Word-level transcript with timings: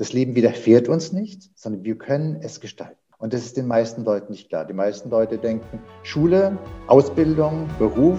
Das 0.00 0.14
Leben 0.14 0.34
widerfährt 0.34 0.88
uns 0.88 1.12
nicht, 1.12 1.50
sondern 1.54 1.84
wir 1.84 1.98
können 1.98 2.40
es 2.40 2.62
gestalten. 2.62 2.96
Und 3.18 3.34
das 3.34 3.44
ist 3.44 3.58
den 3.58 3.66
meisten 3.66 4.02
Leuten 4.02 4.32
nicht 4.32 4.48
klar. 4.48 4.64
Die 4.64 4.72
meisten 4.72 5.10
Leute 5.10 5.36
denken, 5.36 5.78
Schule, 6.04 6.58
Ausbildung, 6.86 7.68
Beruf, 7.78 8.18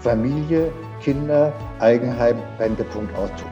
Familie, 0.00 0.70
Kinder, 1.00 1.54
Eigenheim, 1.78 2.36
wenn 2.58 2.76
der 2.76 2.84
Punkt 2.84 3.14
austut. 3.14 3.48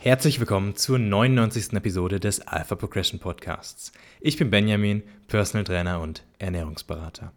Herzlich 0.00 0.38
willkommen 0.38 0.76
zur 0.76 0.98
99. 0.98 1.72
Episode 1.72 2.20
des 2.20 2.46
Alpha 2.46 2.74
Progression 2.74 3.20
Podcasts. 3.20 3.90
Ich 4.20 4.36
bin 4.36 4.50
Benjamin, 4.50 5.02
Personal 5.28 5.64
Trainer 5.64 6.02
und 6.02 6.24
Ernährungsberater. 6.38 7.32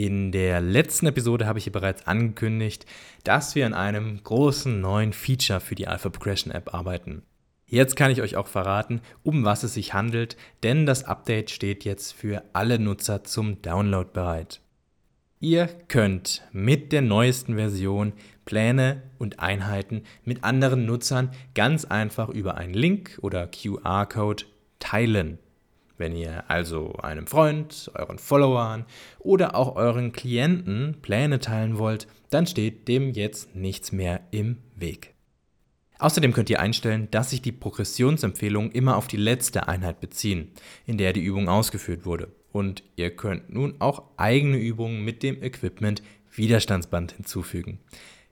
In 0.00 0.30
der 0.30 0.60
letzten 0.60 1.06
Episode 1.06 1.48
habe 1.48 1.58
ich 1.58 1.64
hier 1.64 1.72
bereits 1.72 2.06
angekündigt, 2.06 2.86
dass 3.24 3.56
wir 3.56 3.66
an 3.66 3.74
einem 3.74 4.22
großen 4.22 4.80
neuen 4.80 5.12
Feature 5.12 5.58
für 5.58 5.74
die 5.74 5.88
Alpha 5.88 6.08
Progression 6.08 6.52
App 6.54 6.72
arbeiten. 6.72 7.22
Jetzt 7.66 7.96
kann 7.96 8.12
ich 8.12 8.22
euch 8.22 8.36
auch 8.36 8.46
verraten, 8.46 9.00
um 9.24 9.44
was 9.44 9.64
es 9.64 9.74
sich 9.74 9.94
handelt, 9.94 10.36
denn 10.62 10.86
das 10.86 11.02
Update 11.02 11.50
steht 11.50 11.84
jetzt 11.84 12.12
für 12.12 12.44
alle 12.52 12.78
Nutzer 12.78 13.24
zum 13.24 13.60
Download 13.60 14.08
bereit. 14.12 14.60
Ihr 15.40 15.66
könnt 15.88 16.42
mit 16.52 16.92
der 16.92 17.02
neuesten 17.02 17.56
Version 17.56 18.12
Pläne 18.44 19.02
und 19.18 19.40
Einheiten 19.40 20.04
mit 20.22 20.44
anderen 20.44 20.86
Nutzern 20.86 21.32
ganz 21.56 21.84
einfach 21.84 22.28
über 22.28 22.56
einen 22.56 22.74
Link 22.74 23.18
oder 23.20 23.48
QR-Code 23.48 24.44
teilen. 24.78 25.40
Wenn 25.98 26.14
ihr 26.14 26.48
also 26.48 26.94
einem 26.94 27.26
Freund, 27.26 27.90
euren 27.94 28.18
Followern 28.18 28.86
oder 29.18 29.56
auch 29.56 29.76
euren 29.76 30.12
Klienten 30.12 30.96
Pläne 31.02 31.40
teilen 31.40 31.76
wollt, 31.76 32.06
dann 32.30 32.46
steht 32.46 32.88
dem 32.88 33.12
jetzt 33.12 33.54
nichts 33.54 33.90
mehr 33.92 34.20
im 34.30 34.58
Weg. 34.76 35.14
Außerdem 35.98 36.32
könnt 36.32 36.50
ihr 36.50 36.60
einstellen, 36.60 37.08
dass 37.10 37.30
sich 37.30 37.42
die 37.42 37.50
Progressionsempfehlungen 37.50 38.70
immer 38.70 38.96
auf 38.96 39.08
die 39.08 39.16
letzte 39.16 39.66
Einheit 39.66 40.00
beziehen, 40.00 40.52
in 40.86 40.96
der 40.96 41.12
die 41.12 41.24
Übung 41.24 41.48
ausgeführt 41.48 42.06
wurde. 42.06 42.32
Und 42.52 42.84
ihr 42.94 43.10
könnt 43.10 43.52
nun 43.52 43.74
auch 43.80 44.04
eigene 44.16 44.58
Übungen 44.58 45.04
mit 45.04 45.24
dem 45.24 45.42
Equipment 45.42 46.02
Widerstandsband 46.30 47.12
hinzufügen. 47.12 47.80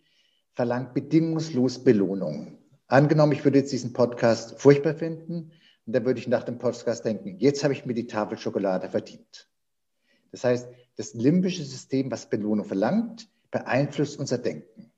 verlangt 0.53 0.93
bedingungslos 0.93 1.81
Belohnung. 1.81 2.57
Angenommen, 2.87 3.31
ich 3.31 3.45
würde 3.45 3.59
jetzt 3.59 3.71
diesen 3.71 3.93
Podcast 3.93 4.59
furchtbar 4.59 4.95
finden, 4.95 5.51
und 5.85 5.93
dann 5.93 6.03
würde 6.03 6.19
ich 6.19 6.27
nach 6.27 6.43
dem 6.43 6.57
Podcast 6.57 7.05
denken, 7.05 7.37
jetzt 7.39 7.63
habe 7.63 7.73
ich 7.73 7.85
mir 7.85 7.93
die 7.93 8.07
Tafel 8.07 8.37
Schokolade 8.37 8.89
verdient. 8.89 9.47
Das 10.31 10.43
heißt, 10.43 10.67
das 10.97 11.13
limbische 11.13 11.63
System, 11.63 12.11
was 12.11 12.29
Belohnung 12.29 12.65
verlangt, 12.65 13.29
beeinflusst 13.51 14.19
unser 14.19 14.37
Denken. 14.37 14.91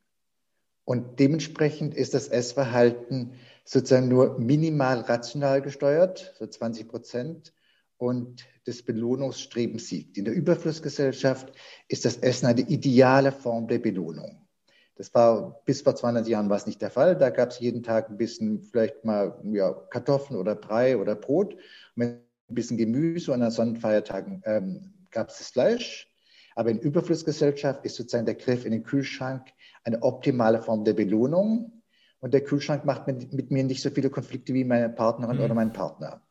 Und 0.86 1.20
dementsprechend 1.20 1.94
ist 1.94 2.16
das 2.16 2.30
Essverhalten 2.30 3.34
sozusagen 3.70 4.08
nur 4.08 4.40
minimal 4.40 5.02
rational 5.02 5.62
gesteuert, 5.62 6.34
so 6.40 6.48
20 6.48 6.88
Prozent, 6.88 7.54
und 7.98 8.48
das 8.66 8.82
Belohnungsstreben 8.82 9.78
siegt. 9.78 10.18
In 10.18 10.26
der 10.26 10.34
Überflussgesellschaft 10.34 11.52
ist 11.88 12.06
das 12.06 12.18
Essen 12.18 12.48
eine 12.48 12.62
ideale 12.62 13.32
Form 13.32 13.68
der 13.68 13.80
Belohnung. 13.80 14.48
Das 14.96 15.14
war 15.14 15.62
bis 15.66 15.82
vor 15.82 15.96
200 15.96 16.28
Jahren 16.28 16.50
war 16.50 16.58
es 16.58 16.66
nicht 16.66 16.82
der 16.82 16.90
Fall. 16.90 17.16
Da 17.16 17.30
gab 17.30 17.52
es 17.52 17.60
jeden 17.60 17.84
Tag 17.84 18.10
ein 18.10 18.18
bisschen, 18.18 18.64
vielleicht 18.64 19.06
mal 19.06 19.40
ja, 19.52 19.74
Kartoffeln 19.92 20.40
oder 20.40 20.56
Brei 20.56 20.98
oder 20.98 21.16
Brot, 21.16 21.56
ein 21.96 22.24
bisschen 22.48 22.78
Gemüse 22.78 23.34
und 23.34 23.44
an 23.44 23.52
Sonnenfeiertagen 23.52 24.42
ähm, 24.46 24.94
gab 25.12 25.30
es 25.30 25.38
das 25.38 25.50
Fleisch. 25.50 26.12
Aber 26.56 26.72
in 26.72 26.80
Überflussgesellschaft 26.80 27.86
ist 27.86 27.98
sozusagen 27.98 28.26
der 28.26 28.36
Griff 28.36 28.66
in 28.66 28.72
den 28.72 28.84
Kühlschrank 28.84 29.50
eine 29.84 30.02
optimale 30.02 30.62
Form 30.62 30.86
der 30.86 30.94
Belohnung 30.94 31.79
und 32.20 32.34
der 32.34 32.42
Kühlschrank 32.42 32.86
macht 32.86 33.08
mit, 33.08 33.34
mit 33.34 33.52
mir 33.52 33.64
nicht 33.64 33.82
so 33.82 33.90
viele 33.90 34.10
Konflikte 34.10 34.54
wie 34.54 34.64
meine 34.64 34.90
Partnerin 34.90 35.38
mhm. 35.38 35.44
oder 35.44 35.54
mein 35.54 35.74
Partner. 35.74 36.22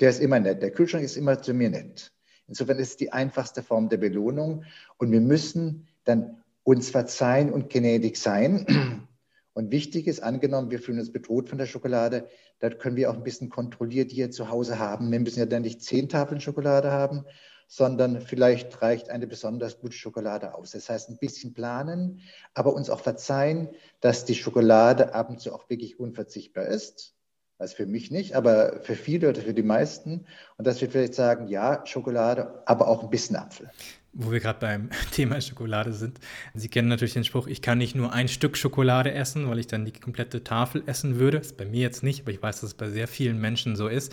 Der 0.00 0.10
ist 0.10 0.20
immer 0.20 0.40
nett. 0.40 0.62
Der 0.62 0.70
Kühlschrank 0.70 1.04
ist 1.04 1.16
immer 1.16 1.40
zu 1.40 1.54
mir 1.54 1.70
nett. 1.70 2.12
Insofern 2.48 2.78
ist 2.78 2.90
es 2.90 2.96
die 2.96 3.12
einfachste 3.12 3.62
Form 3.62 3.88
der 3.88 3.96
Belohnung. 3.96 4.64
Und 4.98 5.10
wir 5.10 5.20
müssen 5.20 5.88
dann 6.04 6.42
uns 6.62 6.90
verzeihen 6.90 7.52
und 7.52 7.70
gnädig 7.70 8.16
sein. 8.18 9.06
Und 9.52 9.70
wichtig 9.70 10.06
ist, 10.06 10.22
angenommen, 10.22 10.70
wir 10.70 10.78
fühlen 10.78 10.98
uns 10.98 11.12
bedroht 11.12 11.48
von 11.48 11.56
der 11.56 11.64
Schokolade, 11.64 12.28
da 12.58 12.68
können 12.68 12.96
wir 12.96 13.10
auch 13.10 13.14
ein 13.14 13.22
bisschen 13.22 13.48
kontrolliert 13.48 14.10
hier 14.10 14.30
zu 14.30 14.50
Hause 14.50 14.78
haben. 14.78 15.10
Wir 15.10 15.18
müssen 15.18 15.38
ja 15.38 15.46
dann 15.46 15.62
nicht 15.62 15.80
zehn 15.80 16.10
Tafeln 16.10 16.42
Schokolade 16.42 16.90
haben, 16.92 17.24
sondern 17.66 18.20
vielleicht 18.20 18.80
reicht 18.80 19.10
eine 19.10 19.26
besonders 19.26 19.80
gute 19.80 19.96
Schokolade 19.96 20.54
aus. 20.54 20.70
Das 20.70 20.88
heißt, 20.88 21.10
ein 21.10 21.18
bisschen 21.18 21.52
planen, 21.52 22.20
aber 22.54 22.74
uns 22.74 22.90
auch 22.90 23.00
verzeihen, 23.00 23.68
dass 24.00 24.24
die 24.24 24.34
Schokolade 24.34 25.14
ab 25.14 25.30
und 25.30 25.40
zu 25.40 25.52
auch 25.52 25.68
wirklich 25.68 25.98
unverzichtbar 25.98 26.66
ist. 26.66 27.14
Also 27.58 27.76
für 27.76 27.86
mich 27.86 28.10
nicht, 28.10 28.34
aber 28.34 28.80
für 28.82 28.94
viele 28.94 29.30
oder 29.30 29.40
für 29.40 29.54
die 29.54 29.62
meisten. 29.62 30.26
Und 30.58 30.66
dass 30.66 30.80
wir 30.80 30.90
vielleicht 30.90 31.14
sagen, 31.14 31.48
ja, 31.48 31.84
Schokolade, 31.86 32.62
aber 32.66 32.86
auch 32.86 33.02
ein 33.02 33.08
bisschen 33.08 33.36
Apfel. 33.36 33.70
Wo 34.12 34.30
wir 34.30 34.40
gerade 34.40 34.60
beim 34.60 34.90
Thema 35.12 35.40
Schokolade 35.40 35.94
sind. 35.94 36.20
Sie 36.54 36.68
kennen 36.68 36.88
natürlich 36.88 37.14
den 37.14 37.24
Spruch, 37.24 37.46
ich 37.46 37.62
kann 37.62 37.78
nicht 37.78 37.94
nur 37.94 38.12
ein 38.12 38.28
Stück 38.28 38.58
Schokolade 38.58 39.12
essen, 39.12 39.48
weil 39.48 39.58
ich 39.58 39.66
dann 39.66 39.86
die 39.86 39.92
komplette 39.92 40.44
Tafel 40.44 40.82
essen 40.86 41.18
würde. 41.18 41.38
Das 41.38 41.48
ist 41.48 41.56
bei 41.56 41.64
mir 41.64 41.80
jetzt 41.80 42.02
nicht, 42.02 42.22
aber 42.22 42.30
ich 42.30 42.42
weiß, 42.42 42.60
dass 42.60 42.70
es 42.70 42.74
bei 42.74 42.90
sehr 42.90 43.08
vielen 43.08 43.40
Menschen 43.40 43.74
so 43.74 43.88
ist. 43.88 44.12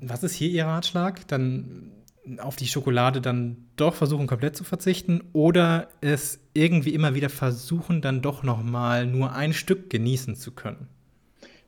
Was 0.00 0.22
ist 0.22 0.32
hier 0.32 0.48
Ihr 0.48 0.64
Ratschlag? 0.64 1.28
Dann 1.28 1.92
auf 2.38 2.56
die 2.56 2.66
Schokolade 2.66 3.20
dann 3.20 3.68
doch 3.76 3.94
versuchen, 3.94 4.26
komplett 4.26 4.56
zu 4.56 4.64
verzichten 4.64 5.22
oder 5.32 5.88
es 6.00 6.38
irgendwie 6.54 6.94
immer 6.94 7.14
wieder 7.14 7.28
versuchen, 7.28 8.00
dann 8.00 8.22
doch 8.22 8.42
nochmal 8.42 9.06
nur 9.06 9.32
ein 9.32 9.52
Stück 9.52 9.90
genießen 9.90 10.36
zu 10.36 10.52
können? 10.52 10.88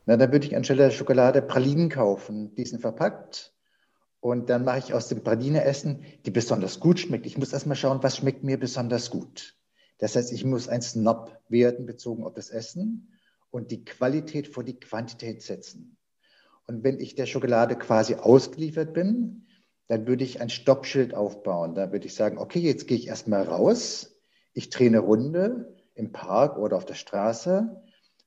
Na, 0.05 0.17
dann 0.17 0.31
würde 0.31 0.45
ich 0.45 0.55
anstelle 0.55 0.83
der 0.83 0.91
Schokolade 0.91 1.41
Pralinen 1.41 1.89
kaufen. 1.89 2.53
Die 2.55 2.65
sind 2.65 2.81
verpackt. 2.81 3.53
Und 4.19 4.49
dann 4.49 4.63
mache 4.63 4.79
ich 4.79 4.93
aus 4.93 5.07
dem 5.07 5.23
Praline-Essen, 5.23 6.03
die 6.25 6.31
besonders 6.31 6.79
gut 6.79 6.99
schmeckt. 6.99 7.25
Ich 7.25 7.37
muss 7.37 7.53
erstmal 7.53 7.75
schauen, 7.75 8.01
was 8.01 8.17
schmeckt 8.17 8.43
mir 8.43 8.59
besonders 8.59 9.11
gut. 9.11 9.55
Das 9.99 10.15
heißt, 10.15 10.31
ich 10.31 10.43
muss 10.43 10.67
ein 10.67 10.81
Snob 10.81 11.37
werden 11.47 11.85
bezogen 11.85 12.23
auf 12.23 12.33
das 12.33 12.49
Essen 12.49 13.13
und 13.51 13.71
die 13.71 13.85
Qualität 13.85 14.47
vor 14.47 14.63
die 14.63 14.79
Quantität 14.79 15.41
setzen. 15.41 15.97
Und 16.67 16.83
wenn 16.83 16.99
ich 16.99 17.15
der 17.15 17.27
Schokolade 17.27 17.75
quasi 17.75 18.15
ausgeliefert 18.15 18.93
bin, 18.93 19.45
dann 19.87 20.07
würde 20.07 20.23
ich 20.23 20.41
ein 20.41 20.49
Stoppschild 20.49 21.13
aufbauen. 21.13 21.75
Da 21.75 21.91
würde 21.91 22.07
ich 22.07 22.15
sagen, 22.15 22.37
okay, 22.37 22.59
jetzt 22.59 22.87
gehe 22.87 22.97
ich 22.97 23.07
erstmal 23.07 23.43
raus, 23.43 24.15
ich 24.53 24.69
drehe 24.69 24.87
eine 24.87 24.99
Runde 24.99 25.75
im 25.93 26.11
Park 26.11 26.57
oder 26.57 26.77
auf 26.77 26.85
der 26.85 26.95
Straße, 26.95 27.83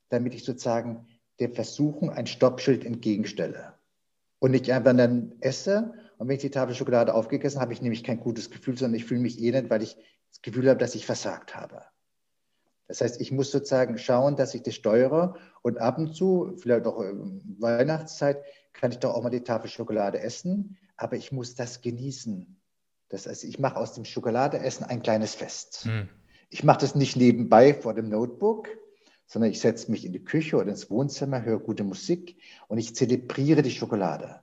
damit 0.08 0.34
ich 0.34 0.44
sozusagen 0.44 1.06
der 1.40 1.50
Versuchung 1.50 2.10
ein 2.10 2.26
Stoppschild 2.26 2.84
entgegenstelle. 2.84 3.75
Und 4.38 4.52
nicht 4.52 4.70
einfach 4.70 4.96
dann 4.96 5.32
esse 5.40 5.94
und 6.19 6.28
wenn 6.28 6.37
ich 6.37 6.43
die 6.43 6.50
Tafel 6.50 6.75
Schokolade 6.75 7.14
aufgegessen 7.14 7.61
habe, 7.61 7.66
habe 7.66 7.72
ich 7.72 7.82
nämlich 7.82 8.04
kein 8.04 8.20
gutes 8.20 8.50
Gefühl, 8.50 8.76
sondern 8.76 8.96
ich 8.96 9.04
fühle 9.04 9.20
mich 9.20 9.40
elend, 9.40 9.70
weil 9.70 9.82
ich 9.82 9.96
das 10.31 10.43
Gefühl 10.43 10.69
habe, 10.69 10.78
dass 10.78 10.94
ich 10.94 11.06
versagt 11.06 11.56
habe. 11.56 11.82
Das 12.88 13.00
heißt, 13.00 13.20
ich 13.20 13.31
muss 13.31 13.50
sozusagen 13.50 13.99
schauen, 13.99 14.37
dass 14.37 14.54
ich 14.54 14.62
das 14.62 14.75
steuere 14.75 15.37
und 15.62 15.78
ab 15.78 15.99
und 15.99 16.14
zu, 16.14 16.54
vielleicht 16.56 16.87
auch 16.87 17.00
in 17.00 17.56
Weihnachtszeit, 17.61 18.43
kann 18.72 18.90
ich 18.90 18.99
doch 18.99 19.14
auch 19.14 19.22
mal 19.22 19.31
die 19.31 19.44
Tafel 19.44 19.69
Schokolade 19.69 20.20
essen, 20.20 20.76
aber 20.99 21.17
ich 21.17 21.33
muss 21.33 21.55
das 21.55 21.81
genießen. 21.81 22.61
Das 23.09 23.27
heißt, 23.27 23.45
ich 23.45 23.59
mache 23.59 23.77
aus 23.77 23.95
dem 23.95 24.05
Schokoladeessen 24.05 24.85
ein 24.85 25.03
kleines 25.03 25.35
Fest. 25.35 25.85
Hm. 25.85 26.09
Ich 26.50 26.65
mache 26.65 26.81
das 26.81 26.95
nicht 26.95 27.17
nebenbei 27.17 27.73
vor 27.73 27.95
dem 27.95 28.11
Notebook, 28.11 28.69
sondern 29.27 29.50
ich 29.50 29.61
setze 29.61 29.91
mich 29.91 30.05
in 30.05 30.12
die 30.12 30.25
Küche 30.25 30.56
oder 30.56 30.69
ins 30.69 30.91
Wohnzimmer, 30.91 31.43
höre 31.43 31.61
gute 31.61 31.85
Musik 31.85 32.37
und 32.67 32.79
ich 32.79 32.95
zelebriere 32.95 33.62
die 33.62 33.71
Schokolade. 33.71 34.41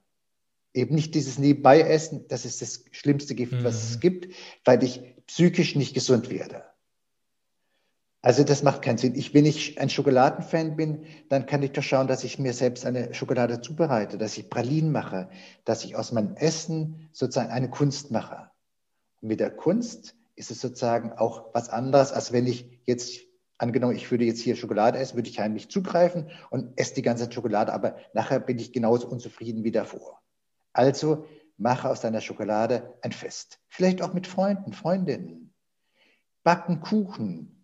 Eben 0.74 0.96
nicht 0.96 1.14
dieses 1.16 1.38
Nebenbei-Essen, 1.38 2.28
das 2.28 2.46
ist 2.46 2.62
das 2.62 2.86
schlimmste 2.92 3.36
Gift, 3.36 3.54
mhm. 3.54 3.64
was 3.64 3.84
es 3.90 4.00
gibt, 4.00 4.34
weil 4.64 4.84
ich 4.84 5.16
psychisch 5.28 5.76
nicht 5.76 5.94
gesund 5.94 6.30
werde. 6.30 6.64
Also 8.26 8.44
das 8.44 8.64
macht 8.64 8.82
keinen 8.82 8.98
Sinn. 8.98 9.14
Ich, 9.14 9.36
wenn 9.36 9.46
ich 9.46 9.80
ein 9.80 9.88
Schokoladenfan 9.88 10.76
bin, 10.76 11.06
dann 11.30 11.46
kann 11.46 11.62
ich 11.62 11.74
doch 11.74 11.84
schauen, 11.84 12.08
dass 12.08 12.24
ich 12.24 12.40
mir 12.40 12.54
selbst 12.54 12.84
eine 12.84 13.14
Schokolade 13.14 13.62
zubereite, 13.62 14.18
dass 14.18 14.36
ich 14.36 14.50
Pralinen 14.50 14.92
mache, 14.92 15.30
dass 15.64 15.86
ich 15.86 15.96
aus 15.96 16.12
meinem 16.12 16.36
Essen 16.36 17.08
sozusagen 17.12 17.52
eine 17.52 17.70
Kunst 17.70 18.10
mache. 18.10 18.50
Und 19.22 19.28
mit 19.28 19.40
der 19.40 19.52
Kunst 19.52 20.16
ist 20.36 20.50
es 20.50 20.60
sozusagen 20.60 21.14
auch 21.14 21.54
was 21.54 21.70
anderes, 21.70 22.12
als 22.12 22.34
wenn 22.34 22.48
ich 22.48 22.68
jetzt, 22.88 23.20
angenommen, 23.60 23.96
ich 23.96 24.10
würde 24.10 24.26
jetzt 24.26 24.42
hier 24.42 24.56
Schokolade 24.56 24.98
essen, 24.98 25.18
würde 25.18 25.30
ich 25.30 25.40
heimlich 25.40 25.70
zugreifen 25.70 26.32
und 26.50 26.80
esse 26.80 26.96
die 26.96 27.04
ganze 27.04 27.32
Schokolade, 27.32 27.72
aber 27.74 27.96
nachher 28.16 28.40
bin 28.40 28.58
ich 28.58 28.74
genauso 28.74 29.08
unzufrieden 29.08 29.64
wie 29.64 29.72
davor. 29.72 30.20
Also 30.74 31.28
mache 31.58 31.88
aus 31.88 32.02
deiner 32.02 32.22
Schokolade 32.22 32.96
ein 33.04 33.12
Fest. 33.12 33.60
Vielleicht 33.68 34.02
auch 34.02 34.14
mit 34.14 34.26
Freunden, 34.26 34.74
Freundinnen. 34.74 35.54
Backen 36.42 36.82
Kuchen, 36.82 37.55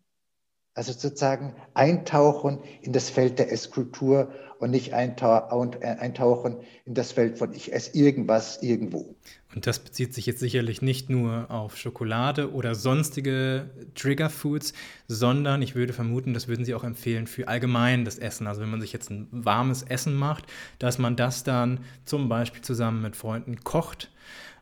also 0.73 0.94
sozusagen 0.94 1.53
eintauchen 1.73 2.59
in 2.81 2.94
das 2.94 3.09
Feld 3.09 3.39
der 3.39 3.51
Esskultur 3.51 4.31
und 4.59 4.71
nicht 4.71 4.94
eintauchen 4.94 6.57
in 6.85 6.94
das 6.94 7.12
Feld 7.12 7.39
von 7.39 7.53
ich 7.53 7.73
esse 7.73 7.97
irgendwas 7.97 8.62
irgendwo. 8.62 9.15
Und 9.53 9.68
das 9.68 9.79
bezieht 9.79 10.13
sich 10.13 10.25
jetzt 10.27 10.39
sicherlich 10.39 10.81
nicht 10.81 11.09
nur 11.09 11.51
auf 11.51 11.75
Schokolade 11.75 12.53
oder 12.53 12.73
sonstige 12.73 13.69
Triggerfoods, 13.95 14.73
sondern 15.07 15.62
ich 15.62 15.75
würde 15.75 15.91
vermuten, 15.91 16.33
das 16.33 16.47
würden 16.47 16.63
Sie 16.63 16.73
auch 16.73 16.85
empfehlen 16.85 17.27
für 17.27 17.50
allgemein 17.50 18.06
das 18.06 18.18
Essen. 18.18 18.47
Also 18.47 18.62
wenn 18.62 18.69
man 18.69 18.79
sich 18.79 18.94
jetzt 18.94 19.09
ein 19.09 19.27
warmes 19.31 19.83
Essen 19.83 20.15
macht, 20.15 20.45
dass 20.79 21.00
man 21.00 21.18
das 21.18 21.44
dann 21.44 21.81
zum 22.06 22.29
Beispiel 22.29 22.62
zusammen 22.62 23.01
mit 23.01 23.18
Freunden 23.18 23.62
kocht 23.63 24.09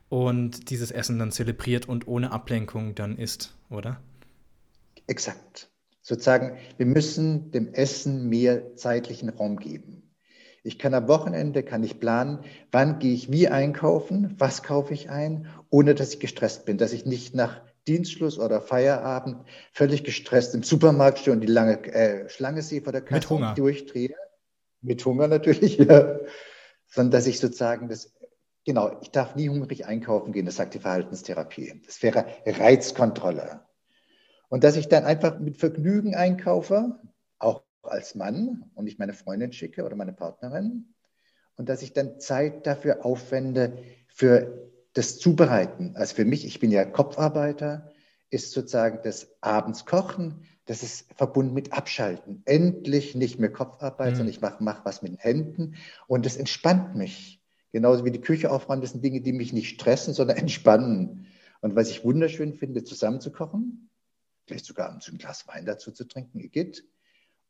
und 0.08 0.70
dieses 0.70 0.90
Essen 0.90 1.20
dann 1.20 1.30
zelebriert 1.30 1.88
und 1.88 2.08
ohne 2.08 2.32
Ablenkung 2.32 2.96
dann 2.96 3.16
isst, 3.16 3.54
oder? 3.68 4.00
Exakt. 5.06 5.69
Sozusagen, 6.10 6.56
wir 6.76 6.86
müssen 6.86 7.52
dem 7.52 7.72
Essen 7.72 8.28
mehr 8.28 8.74
zeitlichen 8.74 9.28
Raum 9.28 9.58
geben. 9.60 10.12
Ich 10.64 10.76
kann 10.76 10.92
am 10.92 11.06
Wochenende, 11.06 11.62
kann 11.62 11.84
ich 11.84 12.00
planen, 12.00 12.40
wann 12.72 12.98
gehe 12.98 13.14
ich 13.14 13.30
wie 13.30 13.46
einkaufen, 13.46 14.34
was 14.36 14.64
kaufe 14.64 14.92
ich 14.92 15.08
ein, 15.08 15.46
ohne 15.70 15.94
dass 15.94 16.14
ich 16.14 16.18
gestresst 16.18 16.64
bin, 16.64 16.78
dass 16.78 16.92
ich 16.92 17.06
nicht 17.06 17.36
nach 17.36 17.60
Dienstschluss 17.86 18.40
oder 18.40 18.60
Feierabend 18.60 19.44
völlig 19.70 20.02
gestresst 20.02 20.52
im 20.56 20.64
Supermarkt 20.64 21.20
stehe 21.20 21.32
und 21.32 21.42
die 21.42 21.46
lange 21.46 21.80
äh, 21.94 22.28
Schlange 22.28 22.62
sehe 22.62 22.82
vor 22.82 22.92
der 22.92 23.02
Kasse 23.02 23.14
Mit 23.14 23.30
Hunger. 23.30 23.54
durchdrehe. 23.54 24.16
Mit 24.82 25.04
Hunger 25.06 25.28
natürlich, 25.28 25.78
ja. 25.78 26.18
Sondern 26.88 27.12
dass 27.12 27.28
ich 27.28 27.38
sozusagen 27.38 27.88
das, 27.88 28.12
genau, 28.66 28.98
ich 29.00 29.12
darf 29.12 29.36
nie 29.36 29.48
hungrig 29.48 29.86
einkaufen 29.86 30.32
gehen, 30.32 30.46
das 30.46 30.56
sagt 30.56 30.74
die 30.74 30.80
Verhaltenstherapie. 30.80 31.82
Das 31.86 32.02
wäre 32.02 32.26
Reizkontrolle. 32.44 33.60
Und 34.50 34.64
dass 34.64 34.76
ich 34.76 34.88
dann 34.88 35.04
einfach 35.04 35.38
mit 35.38 35.56
Vergnügen 35.56 36.14
einkaufe, 36.14 36.98
auch 37.38 37.62
als 37.82 38.14
Mann 38.16 38.70
und 38.74 38.88
ich 38.88 38.98
meine 38.98 39.14
Freundin 39.14 39.52
schicke 39.52 39.84
oder 39.84 39.96
meine 39.96 40.12
Partnerin. 40.12 40.92
Und 41.56 41.68
dass 41.68 41.82
ich 41.82 41.92
dann 41.92 42.18
Zeit 42.20 42.66
dafür 42.66 43.06
aufwende 43.06 43.78
für 44.08 44.70
das 44.92 45.18
Zubereiten. 45.18 45.92
Also 45.94 46.16
für 46.16 46.24
mich, 46.24 46.44
ich 46.44 46.58
bin 46.58 46.72
ja 46.72 46.84
Kopfarbeiter, 46.84 47.92
ist 48.30 48.50
sozusagen 48.50 49.00
das 49.04 49.28
Abends 49.40 49.86
kochen, 49.86 50.42
das 50.66 50.82
ist 50.82 51.12
verbunden 51.14 51.54
mit 51.54 51.72
Abschalten. 51.72 52.42
Endlich 52.44 53.14
nicht 53.14 53.38
mehr 53.38 53.52
Kopfarbeit, 53.52 54.12
mhm. 54.12 54.16
sondern 54.16 54.34
ich 54.34 54.40
mache 54.40 54.62
mach 54.62 54.84
was 54.84 55.02
mit 55.02 55.12
den 55.12 55.18
Händen 55.18 55.76
und 56.08 56.26
das 56.26 56.36
entspannt 56.36 56.96
mich. 56.96 57.40
Genauso 57.72 58.04
wie 58.04 58.10
die 58.10 58.20
Küche 58.20 58.50
aufräumen, 58.50 58.82
das 58.82 58.90
sind 58.90 59.04
Dinge, 59.04 59.20
die 59.20 59.32
mich 59.32 59.52
nicht 59.52 59.68
stressen, 59.68 60.12
sondern 60.12 60.36
entspannen. 60.38 61.26
Und 61.60 61.76
was 61.76 61.90
ich 61.90 62.04
wunderschön 62.04 62.54
finde, 62.54 62.82
zusammen 62.82 63.20
zu 63.20 63.30
kochen, 63.30 63.89
vielleicht 64.50 64.66
sogar 64.66 64.90
ein 64.90 65.18
Glas 65.18 65.46
Wein 65.46 65.64
dazu 65.64 65.92
zu 65.92 66.04
trinken, 66.04 66.50
geht. 66.50 66.84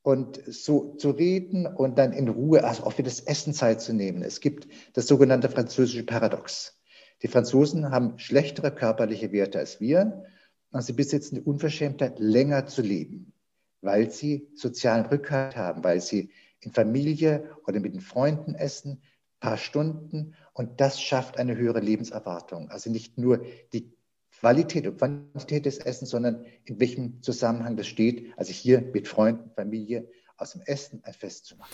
Und 0.03 0.41
so 0.47 0.95
zu 0.95 1.11
reden 1.11 1.67
und 1.67 1.99
dann 1.99 2.13
in 2.13 2.29
Ruhe 2.29 2.65
also 2.65 2.85
auch 2.85 2.93
für 2.93 3.03
das 3.03 3.21
Essen 3.21 3.53
Zeit 3.53 3.83
zu 3.83 3.93
nehmen. 3.93 4.23
Es 4.23 4.41
gibt 4.41 4.69
das 4.95 5.07
sogenannte 5.07 5.51
französische 5.51 6.05
Paradox. 6.05 6.79
Die 7.23 7.29
Franzosen 7.29 7.91
haben 7.91 8.19
schlechtere 8.19 8.75
körperliche 8.75 9.31
Werte 9.33 9.59
als 9.59 9.81
wir 9.81 10.25
und 10.73 10.83
sie 10.83 10.95
besitzen 10.95 11.35
die 11.35 11.43
Unverschämtheit, 11.43 12.19
länger 12.19 12.67
zu 12.67 12.81
leben, 12.81 13.35
weil 13.83 14.11
sie 14.11 14.49
sozialen 14.55 15.05
Rückhalt 15.05 15.57
haben, 15.57 15.85
weil 15.85 16.01
sie 16.01 16.31
in 16.61 16.73
Familie 16.73 17.51
oder 17.67 17.81
mit 17.81 17.93
den 17.93 18.01
Freunden 18.01 18.55
essen, 18.55 19.03
paar 19.39 19.59
Stunden 19.59 20.35
und 20.55 20.81
das 20.81 21.01
schafft 21.01 21.39
eine 21.39 21.57
höhere 21.57 21.81
Lebenserwartung. 21.81 22.71
Also 22.71 22.91
nicht 22.91 23.19
nur 23.19 23.45
die 23.73 23.93
Qualität 24.41 24.87
und 24.87 24.99
Quantität 24.99 25.67
des 25.67 25.79
Essens, 25.79 26.11
sondern 26.11 26.45
in 26.65 26.81
welchem 26.81 27.23
Zusammenhang 27.23 27.77
das 27.77 27.87
steht. 27.87 28.33
Also 28.37 28.53
hier 28.53 28.81
mit 28.81 29.07
Freunden, 29.07 29.51
Familie 29.55 30.09
aus 30.37 30.53
dem 30.53 30.63
Essen 30.63 31.01
ein 31.05 31.13
Fest 31.13 31.47
zu 31.47 31.57
machen. 31.57 31.71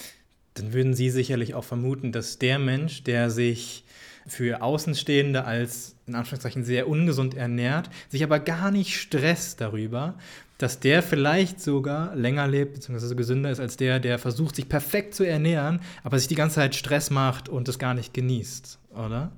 Dann 0.54 0.72
würden 0.72 0.94
Sie 0.94 1.10
sicherlich 1.10 1.54
auch 1.54 1.64
vermuten, 1.64 2.12
dass 2.12 2.38
der 2.38 2.58
Mensch, 2.58 3.04
der 3.04 3.30
sich 3.30 3.84
für 4.26 4.62
Außenstehende 4.62 5.44
als 5.44 5.94
in 6.06 6.14
Anführungszeichen 6.14 6.64
sehr 6.64 6.88
ungesund 6.88 7.34
ernährt, 7.34 7.90
sich 8.08 8.24
aber 8.24 8.40
gar 8.40 8.70
nicht 8.70 8.96
stresst 8.96 9.60
darüber, 9.60 10.18
dass 10.58 10.80
der 10.80 11.02
vielleicht 11.02 11.60
sogar 11.60 12.16
länger 12.16 12.48
lebt, 12.48 12.74
beziehungsweise 12.74 13.14
gesünder 13.14 13.50
ist 13.50 13.60
als 13.60 13.76
der, 13.76 14.00
der 14.00 14.18
versucht, 14.18 14.56
sich 14.56 14.68
perfekt 14.68 15.14
zu 15.14 15.24
ernähren, 15.24 15.80
aber 16.02 16.18
sich 16.18 16.28
die 16.28 16.34
ganze 16.34 16.56
Zeit 16.56 16.74
Stress 16.74 17.10
macht 17.10 17.48
und 17.48 17.68
es 17.68 17.78
gar 17.78 17.94
nicht 17.94 18.14
genießt, 18.14 18.78
oder? 18.94 19.30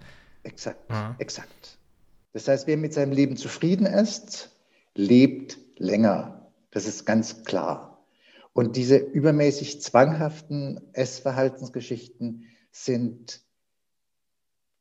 Exakt, 0.45 0.89
ja. 0.89 1.17
exakt. 1.19 1.78
Das 2.33 2.49
heißt, 2.49 2.67
wer 2.67 2.77
mit 2.77 2.93
seinem 2.93 3.13
Leben 3.13 3.37
zufrieden 3.37 3.87
ist, 3.87 4.51
lebt 4.95 5.59
länger. 5.77 6.51
Das 6.71 6.87
ist 6.87 7.07
ganz 7.07 7.45
klar. 7.45 8.05
Und 8.53 8.77
diese 8.77 8.97
übermäßig 8.97 9.81
zwanghaften 9.83 10.81
Essverhaltensgeschichten 10.93 12.47
sind 12.73 13.41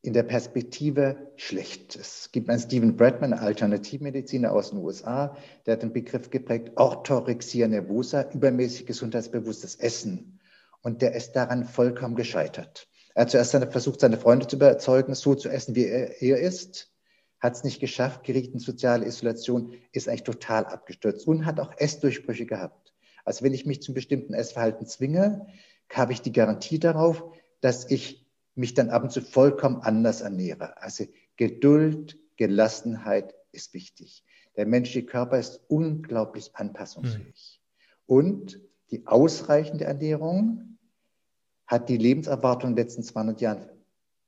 in 0.02 0.14
der 0.14 0.24
Perspektive 0.24 1.32
schlecht. 1.36 1.96
Es 1.96 2.32
gibt 2.32 2.50
einen 2.50 2.60
Stephen 2.60 2.96
Bradman, 2.96 3.34
Alternativmediziner 3.34 4.52
aus 4.52 4.70
den 4.70 4.80
USA, 4.80 5.36
der 5.66 5.74
hat 5.74 5.84
den 5.84 5.94
Begriff 5.94 6.30
geprägt, 6.30 6.72
Orthorexia 6.76 7.68
nervosa, 7.68 8.30
übermäßig 8.32 8.86
gesundheitsbewusstes 8.86 9.76
Essen. 9.76 10.40
Und 10.82 11.02
der 11.02 11.14
ist 11.14 11.34
daran 11.34 11.66
vollkommen 11.66 12.16
gescheitert. 12.16 12.88
Er 13.16 13.24
hat 13.24 13.32
zuerst 13.32 13.52
versucht, 13.52 14.00
seine 14.00 14.18
Freunde 14.18 14.48
zu 14.48 14.56
überzeugen, 14.56 15.14
so 15.16 15.36
zu 15.36 15.50
essen, 15.50 15.76
wie 15.76 15.86
er, 15.86 16.22
er 16.22 16.40
ist 16.40 16.92
hat 17.40 17.56
es 17.56 17.64
nicht 17.64 17.80
geschafft, 17.80 18.24
geriet 18.24 18.54
in 18.54 18.60
soziale 18.60 19.06
Isolation, 19.06 19.74
ist 19.92 20.08
eigentlich 20.08 20.24
total 20.24 20.66
abgestürzt 20.66 21.28
und 21.28 21.46
hat 21.46 21.60
auch 21.60 21.74
Essdurchbrüche 21.78 22.46
gehabt. 22.46 22.94
Also 23.26 23.44
wenn 23.44 23.54
ich 23.54 23.66
mich 23.66 23.82
zum 23.82 23.94
bestimmten 23.94 24.34
Essverhalten 24.34 24.88
zwinge, 24.88 25.48
habe 25.92 26.14
ich 26.14 26.22
die 26.22 26.32
Garantie 26.32 26.80
darauf, 26.80 27.24
dass 27.62 27.90
ich 27.90 28.26
mich 28.56 28.74
dann 28.74 28.90
ab 28.90 29.04
und 29.04 29.12
zu 29.12 29.22
vollkommen 29.22 29.82
anders 29.82 30.22
ernähre. 30.22 30.82
Also 30.82 31.06
Geduld, 31.36 32.18
Gelassenheit 32.38 33.36
ist 33.52 33.74
wichtig. 33.74 34.24
Der 34.56 34.66
menschliche 34.66 35.06
Körper 35.06 35.38
ist 35.38 35.62
unglaublich 35.68 36.56
anpassungsfähig. 36.56 37.62
Mhm. 38.08 38.16
Und 38.16 38.62
die 38.92 39.06
ausreichende 39.06 39.86
Ernährung 39.86 40.78
hat 41.68 41.90
die 41.90 41.98
Lebenserwartung 41.98 42.72
in 42.72 42.76
den 42.76 42.86
letzten 42.86 43.04
200 43.04 43.42
Jahren 43.42 43.70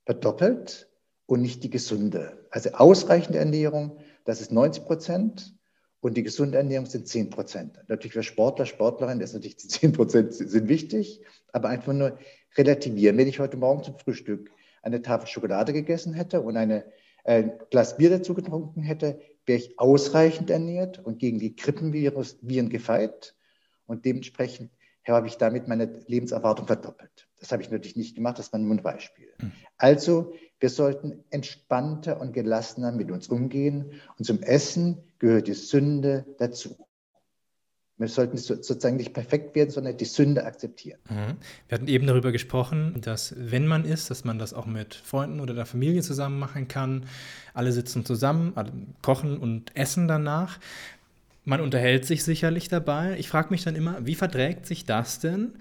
verdoppelt 0.06 0.90
und 1.26 1.42
nicht 1.42 1.64
die 1.64 1.70
gesunde. 1.70 2.39
Also 2.52 2.72
ausreichende 2.72 3.40
Ernährung, 3.40 4.00
das 4.26 4.42
ist 4.42 4.52
90 4.52 4.86
Prozent 4.86 5.56
und 6.02 6.18
die 6.18 6.24
gesunde 6.24 6.58
Ernährung 6.58 6.86
sind 6.86 7.08
10 7.08 7.30
Prozent. 7.30 7.80
Natürlich 7.88 8.14
für 8.14 8.24
Sportler, 8.24 8.66
Sportlerinnen 8.66 9.22
ist 9.22 9.34
natürlich 9.34 9.58
die 9.58 9.68
10 9.68 9.94
Prozent 9.94 10.34
sind 10.34 10.68
wichtig, 10.68 11.22
aber 11.52 11.70
einfach 11.70 11.94
nur 11.94 12.18
relativieren. 12.58 13.18
Wenn 13.18 13.28
ich 13.28 13.40
heute 13.40 13.58
Morgen 13.58 13.84
zum 13.84 13.98
Frühstück 13.98 14.52
eine 14.82 15.02
Tafel 15.02 15.28
Schokolade 15.28 15.74
gegessen 15.74 16.14
hätte 16.14 16.42
und 16.42 16.58
eine, 16.58 16.86
ein 17.24 17.60
Glas 17.70 17.98
Bier 17.98 18.10
dazu 18.10 18.34
getrunken 18.34 18.82
hätte, 18.82 19.20
wäre 19.46 19.60
ich 19.60 19.80
ausreichend 19.80 20.50
ernährt 20.50 21.00
und 21.00 21.20
gegen 21.20 21.40
die 21.40 21.56
Grippenviren 21.56 22.70
gefeit. 22.70 23.36
Und 23.88 24.06
dementsprechend 24.06 24.72
habe 25.16 25.28
ich 25.28 25.38
damit 25.38 25.68
meine 25.68 25.86
Lebenserwartung 26.08 26.68
verdoppelt. 26.68 27.28
Das 27.40 27.52
habe 27.52 27.62
ich 27.62 27.72
natürlich 27.72 27.96
nicht 27.96 28.16
gemacht, 28.16 28.40
das 28.40 28.52
war 28.52 28.60
nur 28.60 28.76
ein 28.76 28.84
Beispiel. 28.84 29.28
Mhm. 29.42 29.52
Also, 29.78 30.34
wir 30.60 30.70
sollten 30.70 31.24
entspannter 31.30 32.20
und 32.20 32.34
gelassener 32.34 32.92
mit 32.92 33.12
uns 33.12 33.28
umgehen. 33.30 33.94
Und 34.18 34.26
zum 34.26 34.42
Essen 34.42 34.98
gehört 35.20 35.48
die 35.48 35.54
Sünde 35.54 36.26
dazu. 36.38 36.76
Wir 38.00 38.08
sollten 38.08 38.38
sozusagen 38.38 38.96
nicht 38.96 39.14
perfekt 39.14 39.56
werden, 39.56 39.72
sondern 39.72 39.98
die 39.98 40.06
Sünde 40.06 40.46
akzeptieren. 40.46 41.00
Mhm. 41.10 41.36
Wir 41.68 41.78
hatten 41.78 41.88
eben 41.90 42.08
darüber 42.08 42.32
gesprochen, 42.32 43.02
dass 43.02 43.36
wenn 43.38 43.68
man 43.68 43.84
isst, 43.84 44.10
dass 44.10 44.24
man 44.24 44.40
das 44.40 44.54
auch 44.54 44.66
mit 44.66 44.96
Freunden 44.96 45.42
oder 45.42 45.54
der 45.54 45.66
Familie 45.66 46.02
zusammen 46.02 46.40
machen 46.40 46.70
kann. 46.70 47.06
Alle 47.54 47.74
sitzen 47.74 48.06
zusammen, 48.06 48.54
alle 48.56 48.72
kochen 49.02 49.38
und 49.38 49.76
essen 49.76 50.08
danach. 50.08 50.60
Man 51.50 51.62
unterhält 51.62 52.06
sich 52.06 52.24
sicherlich 52.24 52.68
dabei. 52.68 53.16
Ich 53.18 53.28
frage 53.28 53.48
mich 53.50 53.64
dann 53.64 53.76
immer, 53.76 54.06
wie 54.06 54.14
verträgt 54.14 54.68
sich 54.68 54.86
das 54.86 55.18
denn 55.18 55.54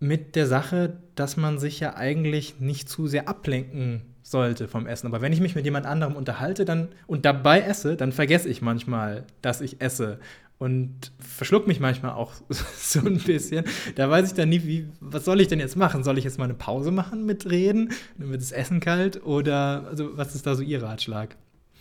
mit 0.00 0.34
der 0.34 0.48
Sache, 0.48 0.94
dass 1.14 1.36
man 1.36 1.60
sich 1.60 1.78
ja 1.78 1.94
eigentlich 1.94 2.58
nicht 2.58 2.88
zu 2.88 3.06
sehr 3.06 3.28
ablenken 3.28 4.02
sollte 4.24 4.66
vom 4.66 4.88
Essen. 4.88 5.06
Aber 5.06 5.20
wenn 5.20 5.32
ich 5.32 5.40
mich 5.40 5.54
mit 5.54 5.64
jemand 5.64 5.86
anderem 5.86 6.16
unterhalte 6.16 6.64
dann, 6.64 6.88
und 7.06 7.24
dabei 7.26 7.60
esse, 7.60 7.94
dann 7.94 8.10
vergesse 8.10 8.48
ich 8.48 8.60
manchmal, 8.60 9.22
dass 9.40 9.60
ich 9.60 9.80
esse 9.80 10.18
und 10.58 11.12
verschluck 11.20 11.68
mich 11.68 11.78
manchmal 11.78 12.10
auch 12.10 12.32
so 12.50 12.98
ein 12.98 13.18
bisschen. 13.18 13.64
Da 13.94 14.10
weiß 14.10 14.26
ich 14.26 14.34
dann 14.34 14.48
nie, 14.48 14.64
wie, 14.64 14.88
was 14.98 15.24
soll 15.24 15.40
ich 15.40 15.46
denn 15.46 15.60
jetzt 15.60 15.76
machen? 15.76 16.02
Soll 16.02 16.18
ich 16.18 16.24
jetzt 16.24 16.38
mal 16.38 16.46
eine 16.46 16.54
Pause 16.54 16.90
machen 16.90 17.24
mit 17.24 17.48
Reden? 17.48 17.92
Dann 18.18 18.30
wird 18.30 18.40
das 18.40 18.50
Essen 18.50 18.80
kalt? 18.80 19.24
Oder 19.24 19.86
also, 19.88 20.16
was 20.16 20.34
ist 20.34 20.44
da 20.44 20.56
so 20.56 20.62
Ihr 20.64 20.82
Ratschlag? 20.82 21.36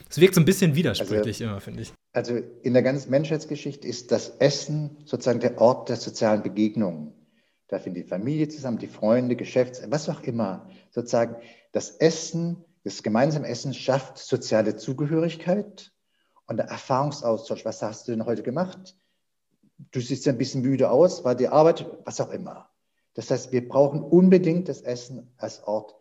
Es 0.09 0.19
wirkt 0.19 0.33
so 0.33 0.41
ein 0.41 0.45
bisschen 0.45 0.75
widersprüchlich 0.75 1.37
also, 1.37 1.43
immer, 1.43 1.61
finde 1.61 1.83
ich. 1.83 1.93
Also 2.13 2.35
in 2.63 2.73
der 2.73 2.81
ganzen 2.81 3.11
Menschheitsgeschichte 3.11 3.87
ist 3.87 4.11
das 4.11 4.29
Essen 4.39 4.97
sozusagen 5.05 5.39
der 5.39 5.61
Ort 5.61 5.89
der 5.89 5.97
sozialen 5.97 6.41
Begegnung. 6.41 7.13
Da 7.67 7.77
findet 7.77 8.05
die 8.05 8.09
Familie 8.09 8.47
zusammen, 8.47 8.79
die 8.79 8.87
Freunde, 8.87 9.35
Geschäfts, 9.35 9.81
was 9.89 10.09
auch 10.09 10.23
immer. 10.23 10.67
Sozusagen 10.89 11.35
das 11.71 11.91
Essen, 11.91 12.65
das 12.83 13.03
gemeinsame 13.03 13.47
Essen 13.47 13.75
schafft 13.75 14.17
soziale 14.17 14.75
Zugehörigkeit 14.75 15.91
und 16.47 16.57
der 16.57 16.65
Erfahrungsaustausch, 16.65 17.63
was 17.63 17.83
hast 17.83 18.07
du 18.07 18.11
denn 18.11 18.25
heute 18.25 18.41
gemacht? 18.41 18.97
Du 19.91 20.01
siehst 20.01 20.27
ein 20.27 20.39
bisschen 20.39 20.63
müde 20.63 20.89
aus, 20.89 21.23
war 21.23 21.35
die 21.35 21.47
Arbeit, 21.47 21.85
was 22.05 22.19
auch 22.19 22.31
immer. 22.31 22.69
Das 23.13 23.29
heißt, 23.29 23.51
wir 23.51 23.67
brauchen 23.67 24.01
unbedingt 24.01 24.67
das 24.67 24.81
Essen 24.81 25.31
als 25.37 25.63
Ort 25.63 25.95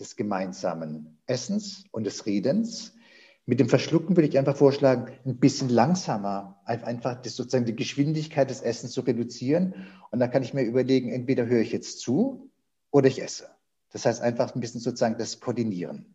des 0.00 0.16
gemeinsamen 0.16 1.18
Essens 1.26 1.84
und 1.92 2.04
des 2.04 2.26
Redens. 2.26 2.94
Mit 3.44 3.58
dem 3.58 3.68
Verschlucken 3.68 4.16
würde 4.16 4.28
ich 4.28 4.38
einfach 4.38 4.56
vorschlagen, 4.56 5.12
ein 5.26 5.38
bisschen 5.38 5.68
langsamer, 5.68 6.60
einfach 6.64 7.20
das, 7.22 7.34
sozusagen 7.34 7.64
die 7.64 7.74
Geschwindigkeit 7.74 8.48
des 8.48 8.62
Essens 8.62 8.92
zu 8.92 9.00
reduzieren. 9.00 9.74
Und 10.10 10.20
dann 10.20 10.30
kann 10.30 10.44
ich 10.44 10.54
mir 10.54 10.62
überlegen, 10.62 11.10
entweder 11.10 11.46
höre 11.46 11.60
ich 11.60 11.72
jetzt 11.72 12.00
zu 12.00 12.50
oder 12.92 13.08
ich 13.08 13.20
esse. 13.20 13.48
Das 13.90 14.06
heißt 14.06 14.22
einfach 14.22 14.54
ein 14.54 14.60
bisschen 14.60 14.80
sozusagen 14.80 15.18
das 15.18 15.40
Koordinieren. 15.40 16.14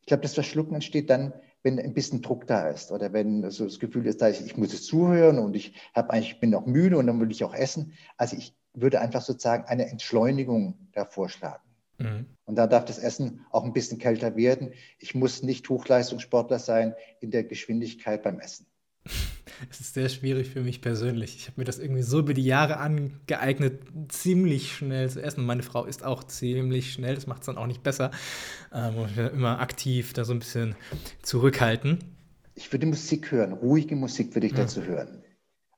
Ich 0.00 0.06
glaube, 0.06 0.22
das 0.22 0.34
Verschlucken 0.34 0.74
entsteht 0.74 1.10
dann, 1.10 1.32
wenn 1.64 1.78
ein 1.78 1.94
bisschen 1.94 2.22
Druck 2.22 2.46
da 2.46 2.68
ist 2.68 2.90
oder 2.90 3.12
wenn 3.12 3.50
so 3.50 3.64
das 3.64 3.78
Gefühl 3.78 4.06
ist, 4.06 4.22
ich, 4.22 4.44
ich 4.44 4.56
muss 4.56 4.72
es 4.72 4.84
zuhören 4.84 5.38
und 5.38 5.54
ich 5.54 5.74
habe 5.94 6.12
eigentlich, 6.12 6.40
bin 6.40 6.54
auch 6.54 6.66
müde 6.66 6.96
und 6.96 7.06
dann 7.06 7.20
will 7.20 7.30
ich 7.30 7.44
auch 7.44 7.54
essen. 7.54 7.92
Also 8.16 8.36
ich 8.36 8.56
würde 8.74 9.00
einfach 9.00 9.22
sozusagen 9.22 9.64
eine 9.64 9.88
Entschleunigung 9.88 10.88
da 10.92 11.04
vorschlagen. 11.04 11.62
Mhm. 11.98 12.26
Und 12.44 12.56
da 12.56 12.66
darf 12.66 12.84
das 12.84 12.98
Essen 12.98 13.44
auch 13.50 13.64
ein 13.64 13.72
bisschen 13.72 13.98
kälter 13.98 14.36
werden. 14.36 14.72
Ich 14.98 15.14
muss 15.14 15.42
nicht 15.42 15.68
Hochleistungssportler 15.68 16.58
sein 16.58 16.94
in 17.20 17.30
der 17.30 17.44
Geschwindigkeit 17.44 18.22
beim 18.22 18.40
Essen. 18.40 18.66
Es 19.70 19.80
ist 19.80 19.94
sehr 19.94 20.08
schwierig 20.08 20.48
für 20.48 20.62
mich 20.62 20.80
persönlich. 20.80 21.36
Ich 21.36 21.46
habe 21.46 21.60
mir 21.60 21.64
das 21.64 21.78
irgendwie 21.78 22.02
so 22.02 22.20
über 22.20 22.34
die 22.34 22.44
Jahre 22.44 22.78
angeeignet, 22.78 23.82
ziemlich 24.08 24.74
schnell 24.74 25.08
zu 25.08 25.22
essen. 25.22 25.44
Meine 25.44 25.62
Frau 25.62 25.84
isst 25.84 26.04
auch 26.04 26.24
ziemlich 26.24 26.92
schnell, 26.92 27.14
das 27.14 27.26
macht 27.26 27.42
es 27.42 27.46
dann 27.46 27.58
auch 27.58 27.66
nicht 27.66 27.82
besser. 27.82 28.10
Ähm, 28.72 28.94
ich 29.06 29.16
immer 29.16 29.60
aktiv 29.60 30.14
da 30.14 30.24
so 30.24 30.32
ein 30.32 30.40
bisschen 30.40 30.74
zurückhalten. 31.22 31.98
Ich 32.54 32.72
würde 32.72 32.86
Musik 32.86 33.30
hören, 33.30 33.52
ruhige 33.52 33.94
Musik 33.94 34.34
würde 34.34 34.46
ich 34.46 34.54
dazu 34.54 34.80
mhm. 34.80 34.86
hören. 34.86 35.24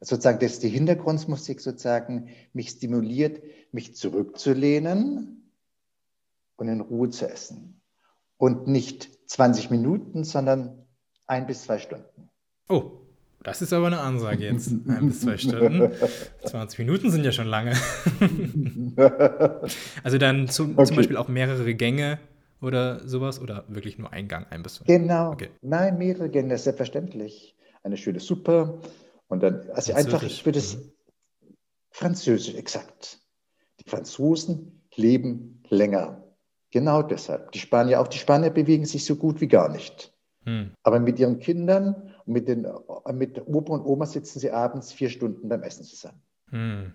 Also 0.00 0.16
sozusagen, 0.16 0.38
dass 0.38 0.60
die 0.60 0.68
Hintergrundmusik 0.68 1.60
sozusagen 1.60 2.28
mich 2.52 2.70
stimuliert, 2.70 3.42
mich 3.72 3.94
zurückzulehnen 3.94 5.43
und 6.56 6.68
in 6.68 6.80
Ruhe 6.80 7.10
zu 7.10 7.28
essen. 7.28 7.80
Und 8.36 8.66
nicht 8.66 9.08
20 9.30 9.70
Minuten, 9.70 10.24
sondern 10.24 10.86
ein 11.26 11.46
bis 11.46 11.62
zwei 11.62 11.78
Stunden. 11.78 12.30
Oh, 12.68 12.92
das 13.42 13.60
ist 13.60 13.72
aber 13.72 13.88
eine 13.88 14.00
Ansage 14.00 14.44
jetzt. 14.44 14.72
Ein 14.88 15.08
bis 15.08 15.20
zwei 15.20 15.36
Stunden. 15.36 15.92
20 16.44 16.78
Minuten 16.78 17.10
sind 17.10 17.24
ja 17.24 17.32
schon 17.32 17.46
lange. 17.46 17.74
also 20.02 20.18
dann 20.18 20.48
zum, 20.48 20.72
okay. 20.72 20.86
zum 20.86 20.96
Beispiel 20.96 21.16
auch 21.18 21.28
mehrere 21.28 21.74
Gänge 21.74 22.18
oder 22.62 23.06
sowas 23.06 23.40
oder 23.40 23.64
wirklich 23.68 23.98
nur 23.98 24.12
ein 24.12 24.28
Gang, 24.28 24.46
ein 24.50 24.62
bis 24.62 24.76
zwei? 24.76 24.86
Genau. 24.86 25.32
Okay. 25.32 25.50
Nein, 25.60 25.98
mehrere 25.98 26.30
Gänge, 26.30 26.56
selbstverständlich. 26.56 27.54
Eine 27.82 27.98
schöne 27.98 28.18
Suppe 28.18 28.80
und 29.28 29.42
dann, 29.42 29.68
also 29.72 29.92
einfach, 29.92 30.22
ich 30.22 30.46
würde 30.46 30.58
es 30.58 30.76
mhm. 30.76 30.92
französisch, 31.90 32.54
exakt. 32.54 33.18
Die 33.80 33.90
Franzosen 33.90 34.88
leben 34.94 35.62
länger. 35.68 36.23
Genau 36.74 37.02
deshalb. 37.02 37.52
Die 37.52 37.60
Spanier, 37.60 38.00
auch 38.00 38.08
die 38.08 38.18
Spanier 38.18 38.50
bewegen 38.50 38.84
sich 38.84 39.04
so 39.04 39.14
gut 39.14 39.40
wie 39.40 39.46
gar 39.46 39.68
nicht. 39.68 40.12
Hm. 40.44 40.72
Aber 40.82 40.98
mit 40.98 41.20
ihren 41.20 41.38
Kindern 41.38 42.12
mit, 42.26 42.48
den, 42.48 42.66
mit 43.12 43.40
Opa 43.46 43.74
und 43.74 43.84
Oma 43.84 44.06
sitzen 44.06 44.40
sie 44.40 44.50
abends 44.50 44.92
vier 44.92 45.08
Stunden 45.08 45.48
beim 45.48 45.62
Essen 45.62 45.84
zusammen. 45.84 46.20
Hm. 46.50 46.92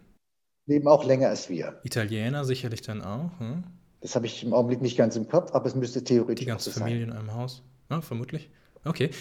Leben 0.65 0.85
auch 0.89 1.05
länger 1.05 1.29
als 1.29 1.47
wir. 1.47 1.79
Italiener 1.83 2.43
sicherlich 2.43 2.81
dann 2.81 3.01
auch. 3.01 3.39
Hm? 3.39 3.63
Das 4.01 4.17
habe 4.17 4.25
ich 4.25 4.43
im 4.43 4.51
Augenblick 4.53 4.81
nicht 4.81 4.97
ganz 4.97 5.15
im 5.15 5.29
Kopf, 5.29 5.53
aber 5.53 5.67
es 5.67 5.75
müsste 5.75 6.03
theoretisch 6.03 6.43
Die 6.43 6.49
ganze 6.49 6.71
so 6.71 6.79
Familie 6.81 7.05
sein. 7.05 7.11
in 7.11 7.17
einem 7.17 7.33
Haus. 7.33 7.63
Ja, 7.89 8.01
vermutlich. 8.01 8.49
Okay. 8.83 9.11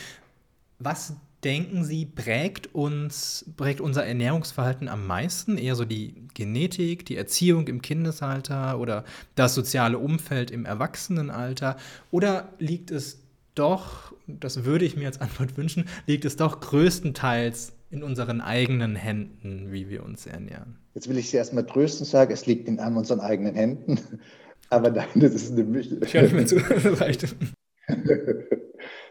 Was 0.81 1.13
denken 1.45 1.85
Sie, 1.85 2.07
prägt 2.07 2.75
uns, 2.75 3.45
prägt 3.57 3.81
unser 3.81 4.05
Ernährungsverhalten 4.05 4.89
am 4.89 5.07
meisten? 5.07 5.57
Eher 5.57 5.75
so 5.75 5.85
die 5.85 6.27
Genetik, 6.35 7.07
die 7.07 7.17
Erziehung 7.17 7.69
im 7.69 7.83
Kindesalter 7.83 8.79
oder 8.79 9.05
das 9.35 9.55
soziale 9.55 9.99
Umfeld 9.99 10.51
im 10.51 10.65
Erwachsenenalter? 10.65 11.77
Oder 12.11 12.49
liegt 12.59 12.91
es 12.91 13.21
doch, 13.55 14.13
das 14.27 14.65
würde 14.65 14.85
ich 14.85 14.97
mir 14.97 15.07
als 15.07 15.21
Antwort 15.21 15.57
wünschen, 15.57 15.87
liegt 16.07 16.25
es 16.25 16.37
doch 16.37 16.61
größtenteils 16.61 17.73
in 17.91 18.03
unseren 18.03 18.41
eigenen 18.41 18.97
Händen, 18.97 19.73
wie 19.73 19.89
wir 19.89 20.05
uns 20.05 20.27
ernähren. 20.27 20.77
Jetzt 20.95 21.09
will 21.09 21.19
ich 21.19 21.31
Sie 21.31 21.37
erstmal 21.37 21.65
trösten 21.65 22.05
sagen, 22.05 22.33
es 22.33 22.47
liegt 22.47 22.69
in 22.69 22.79
unseren 22.79 23.21
eigenen 23.21 23.55
Händen. 23.55 23.99
Aber 24.71 24.91
nein, 24.91 25.09
das 25.15 25.33
ist 25.33 25.53
eine 25.53 25.65
Mischung. 25.65 26.03
Ich 26.03 26.13
höre 26.13 26.31
mir 26.31 26.45
zu. 26.45 26.57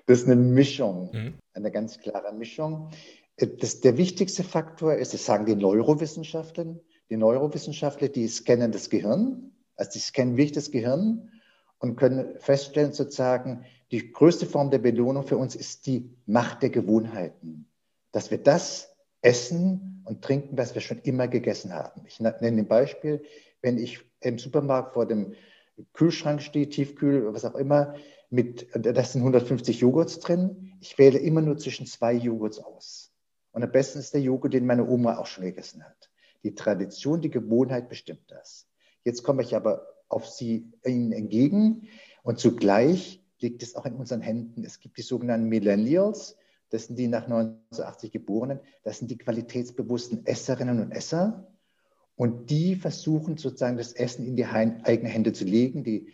Das 0.07 0.19
ist 0.19 0.25
eine 0.25 0.37
Mischung, 0.37 1.11
mhm. 1.13 1.33
eine 1.53 1.69
ganz 1.69 1.99
klare 1.99 2.33
Mischung. 2.33 2.89
Das, 3.37 3.81
der 3.81 3.97
wichtigste 3.97 4.43
Faktor 4.43 4.95
ist, 4.95 5.13
das 5.13 5.25
sagen 5.25 5.45
die 5.45 5.55
Neurowissenschaftler, 5.55 6.77
die 7.09 7.17
Neurowissenschaftler, 7.17 8.07
die 8.07 8.27
scannen 8.27 8.71
das 8.71 8.89
Gehirn, 8.89 9.51
also 9.75 9.91
die 9.91 9.99
scannen 9.99 10.37
wirklich 10.37 10.53
das 10.53 10.71
Gehirn 10.71 11.29
und 11.79 11.97
können 11.97 12.39
feststellen 12.39 12.93
sozusagen, 12.93 13.65
die 13.91 14.11
größte 14.11 14.45
Form 14.45 14.71
der 14.71 14.79
Belohnung 14.79 15.23
für 15.23 15.37
uns 15.37 15.55
ist 15.55 15.85
die 15.85 16.09
Macht 16.25 16.63
der 16.63 16.69
Gewohnheiten. 16.69 17.69
Dass 18.11 18.31
wir 18.31 18.37
das 18.37 18.95
essen 19.21 20.03
und 20.05 20.21
trinken, 20.21 20.57
was 20.57 20.73
wir 20.73 20.81
schon 20.81 20.99
immer 21.03 21.27
gegessen 21.27 21.73
haben. 21.73 22.01
Ich 22.07 22.19
nenne 22.19 22.37
ein 22.41 22.67
Beispiel, 22.67 23.23
wenn 23.61 23.77
ich 23.77 23.99
im 24.21 24.39
Supermarkt 24.39 24.93
vor 24.93 25.05
dem 25.05 25.33
Kühlschrank 25.93 26.41
stehe, 26.41 26.69
Tiefkühl, 26.69 27.33
was 27.33 27.45
auch 27.45 27.55
immer, 27.55 27.95
mit, 28.29 28.67
das 28.74 29.13
sind 29.13 29.22
150 29.22 29.79
Joghurts 29.79 30.19
drin. 30.19 30.74
Ich 30.81 30.98
wähle 30.98 31.17
immer 31.19 31.41
nur 31.41 31.57
zwischen 31.57 31.86
zwei 31.86 32.13
Joghurts 32.13 32.60
aus. 32.60 33.13
Und 33.51 33.63
am 33.63 33.72
besten 33.72 34.00
ist 34.00 34.13
der 34.13 34.22
Joghurt, 34.22 34.53
den 34.53 34.65
meine 34.65 34.88
Oma 34.88 35.17
auch 35.17 35.25
schon 35.25 35.46
gegessen 35.46 35.84
hat. 35.84 36.12
Die 36.43 36.53
Tradition, 36.53 37.22
die 37.22 37.31
Gewohnheit 37.31 37.89
bestimmt 37.89 38.24
das. 38.27 38.67
Jetzt 39.03 39.24
komme 39.24 39.41
ich 39.41 39.55
aber 39.55 39.88
auf 40.10 40.27
Sie 40.27 40.72
Ihnen 40.86 41.12
entgegen 41.12 41.88
und 42.24 42.39
zugleich 42.39 43.24
liegt 43.39 43.63
es 43.63 43.75
auch 43.75 43.86
in 43.86 43.96
unseren 43.96 44.22
Händen. 44.22 44.63
Es 44.63 44.79
gibt 44.79 44.98
die 44.98 45.01
sogenannten 45.01 45.48
Millennials, 45.48 46.38
das 46.69 46.88
sind 46.88 47.00
die 47.00 47.07
nach 47.07 47.24
1980 47.24 48.12
Geborenen, 48.12 48.60
das 48.84 49.00
sind 49.00 49.10
die 49.10 49.17
qualitätsbewussten 49.17 50.25
Esserinnen 50.25 50.81
und 50.81 50.91
Esser. 50.91 51.48
Und 52.15 52.50
die 52.50 52.75
versuchen 52.75 53.38
sozusagen 53.38 53.77
das 53.77 53.93
Essen 53.93 54.25
in 54.25 54.36
die 54.36 54.46
eigenen 54.46 55.12
Hände 55.12 55.34
zu 55.34 55.46
legen. 55.46 55.84
Die 55.84 56.12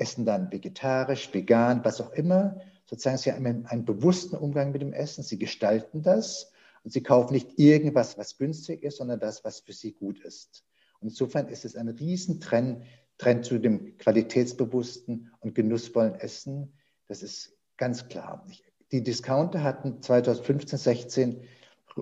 essen 0.00 0.24
dann 0.24 0.50
vegetarisch, 0.50 1.32
vegan, 1.32 1.84
was 1.84 2.00
auch 2.00 2.12
immer. 2.12 2.60
Sozusagen 2.86 3.18
sie 3.18 3.32
haben 3.32 3.66
einen, 3.66 3.84
bewussten 3.84 4.36
Umgang 4.36 4.72
mit 4.72 4.82
dem 4.82 4.92
Essen. 4.92 5.22
Sie 5.22 5.38
gestalten 5.38 6.02
das. 6.02 6.52
Und 6.82 6.92
sie 6.92 7.02
kaufen 7.02 7.34
nicht 7.34 7.58
irgendwas, 7.58 8.16
was 8.16 8.38
günstig 8.38 8.82
ist, 8.82 8.96
sondern 8.96 9.20
das, 9.20 9.44
was 9.44 9.60
für 9.60 9.72
sie 9.72 9.92
gut 9.92 10.20
ist. 10.24 10.64
Und 11.00 11.08
insofern 11.08 11.48
ist 11.48 11.64
es 11.64 11.76
ein 11.76 11.88
Riesentrend 11.88 12.82
Trend 13.20 13.44
zu 13.44 13.58
dem 13.58 13.98
qualitätsbewussten 13.98 15.30
und 15.40 15.54
genussvollen 15.54 16.14
Essen. 16.14 16.72
Das 17.06 17.22
ist 17.22 17.52
ganz 17.76 18.08
klar. 18.08 18.46
Die 18.92 19.02
Discounter 19.02 19.62
hatten 19.62 20.02
2015, 20.02 20.78
16 20.78 21.42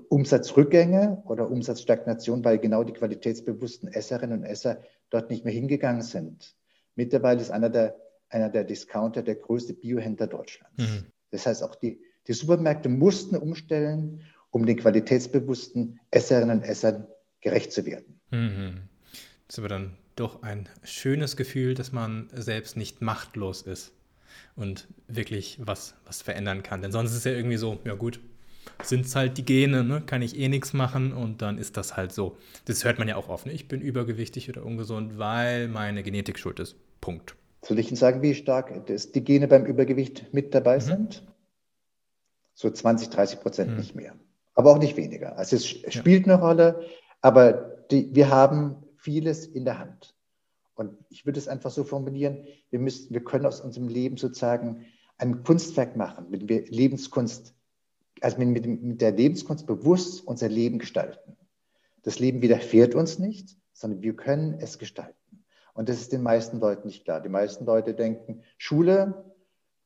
Umsatzrückgänge 0.09 1.23
oder 1.27 1.51
Umsatzstagnation, 1.51 2.45
weil 2.45 2.59
genau 2.59 2.85
die 2.85 2.93
qualitätsbewussten 2.93 3.93
Esserinnen 3.93 4.41
und 4.41 4.45
Esser 4.45 4.81
dort 5.11 5.29
nicht 5.29 5.45
mehr 5.45 5.53
hingegangen 5.53 6.03
sind. 6.03 6.57
Mittlerweile 6.99 7.41
ist 7.41 7.53
einer 7.53 7.71
der, 7.71 7.95
einer 8.29 8.49
der 8.49 8.65
Discounter 8.65 9.23
der 9.23 9.37
größte 9.37 9.73
Biohändler 9.73 10.27
Deutschlands. 10.27 10.77
Mhm. 10.79 11.07
Das 11.31 11.47
heißt, 11.47 11.63
auch 11.63 11.77
die, 11.77 12.01
die 12.27 12.33
Supermärkte 12.33 12.89
mussten 12.89 13.37
umstellen, 13.37 14.23
um 14.51 14.67
den 14.67 14.77
qualitätsbewussten 14.77 16.01
Esserinnen 16.11 16.59
und 16.59 16.65
Essern 16.65 17.07
gerecht 17.41 17.71
zu 17.71 17.87
werden. 17.87 18.21
Mhm. 18.33 18.81
Das 19.47 19.55
ist 19.55 19.59
aber 19.61 19.69
dann 19.69 19.97
doch 20.17 20.43
ein 20.43 20.69
schönes 20.83 21.37
Gefühl, 21.37 21.75
dass 21.75 21.93
man 21.93 22.29
selbst 22.35 22.77
nicht 22.77 23.01
machtlos 23.01 23.63
ist 23.63 23.93
und 24.57 24.89
wirklich 25.07 25.61
was, 25.63 25.95
was 26.05 26.21
verändern 26.21 26.65
kann. 26.65 26.83
Denn 26.83 26.91
sonst 26.91 27.13
ist 27.13 27.19
es 27.19 27.25
ja 27.25 27.31
irgendwie 27.31 27.59
so, 27.59 27.79
ja 27.85 27.95
gut, 27.95 28.19
sind 28.83 29.07
es 29.07 29.15
halt 29.15 29.39
die 29.39 29.45
Gene, 29.45 29.85
ne? 29.85 30.03
kann 30.05 30.21
ich 30.21 30.37
eh 30.37 30.49
nichts 30.49 30.73
machen 30.73 31.13
und 31.13 31.43
dann 31.43 31.59
ist 31.59 31.77
das 31.77 31.97
halt 31.97 32.11
so. 32.11 32.37
Das 32.65 32.85
hört 32.85 32.99
man 32.99 33.07
ja 33.07 33.15
auch 33.15 33.29
oft. 33.29 33.47
Ne? 33.47 33.53
Ich 33.53 33.69
bin 33.69 33.81
übergewichtig 33.81 34.49
oder 34.49 34.67
ungesund, 34.67 35.17
weil 35.17 35.69
meine 35.69 36.03
Genetik 36.03 36.41
schuld 36.41 36.59
ist. 36.59 36.75
Punkt. 37.01 37.37
Soll 37.63 37.79
ich 37.79 37.89
Ihnen 37.89 37.97
sagen, 37.97 38.23
wie 38.23 38.35
stark 38.35 38.87
die 38.87 39.25
Gene 39.25 39.49
beim 39.49 39.67
Übergewicht 39.67 40.33
mit 40.33 40.55
dabei 40.55 40.77
mhm. 40.77 40.83
sind? 40.83 41.27
So 42.55 42.71
20, 42.71 43.11
30 43.11 43.41
Prozent 43.41 43.71
mhm. 43.73 43.77
nicht 43.79 43.95
mehr. 43.95 44.15
Aber 44.55 44.73
auch 44.73 44.79
nicht 44.79 44.97
weniger. 44.97 45.37
Also 45.37 45.57
es 45.57 45.67
spielt 45.67 46.27
ja. 46.27 46.35
eine 46.35 46.43
Rolle, 46.43 46.85
aber 47.21 47.53
die, 47.91 48.15
wir 48.15 48.31
haben 48.31 48.77
vieles 48.97 49.47
in 49.47 49.65
der 49.65 49.79
Hand. 49.79 50.15
Und 50.75 50.97
ich 51.11 51.27
würde 51.27 51.39
es 51.39 51.49
einfach 51.49 51.71
so 51.71 51.85
formulieren, 51.85 52.47
wir, 52.71 52.79
müssen, 52.79 53.13
wir 53.13 53.23
können 53.23 53.47
aus 53.47 53.61
unserem 53.61 53.89
Leben 53.89 54.17
sozusagen 54.17 54.87
ein 55.17 55.43
Kunstwerk 55.43 55.97
machen, 55.97 56.27
wir 56.31 56.67
Lebenskunst 56.67 57.55
also 58.21 58.39
mit, 58.39 58.67
mit 58.67 59.01
der 59.01 59.13
Lebenskunst 59.13 59.67
bewusst 59.67 60.27
unser 60.27 60.49
Leben 60.49 60.79
gestalten. 60.79 61.37
Das 62.03 62.19
Leben 62.19 62.43
widerfährt 62.43 62.95
uns 62.95 63.19
nicht, 63.19 63.57
sondern 63.73 64.03
wir 64.03 64.15
können 64.15 64.55
es 64.61 64.79
gestalten. 64.79 65.18
Und 65.79 65.89
das 65.89 66.01
ist 66.01 66.13
den 66.13 66.25
meisten 66.25 66.59
Leuten 66.59 66.89
nicht 66.89 67.05
klar. 67.05 67.21
Die 67.21 67.29
meisten 67.29 67.65
Leute 67.65 67.95
denken, 67.95 68.43
Schule, 68.57 69.33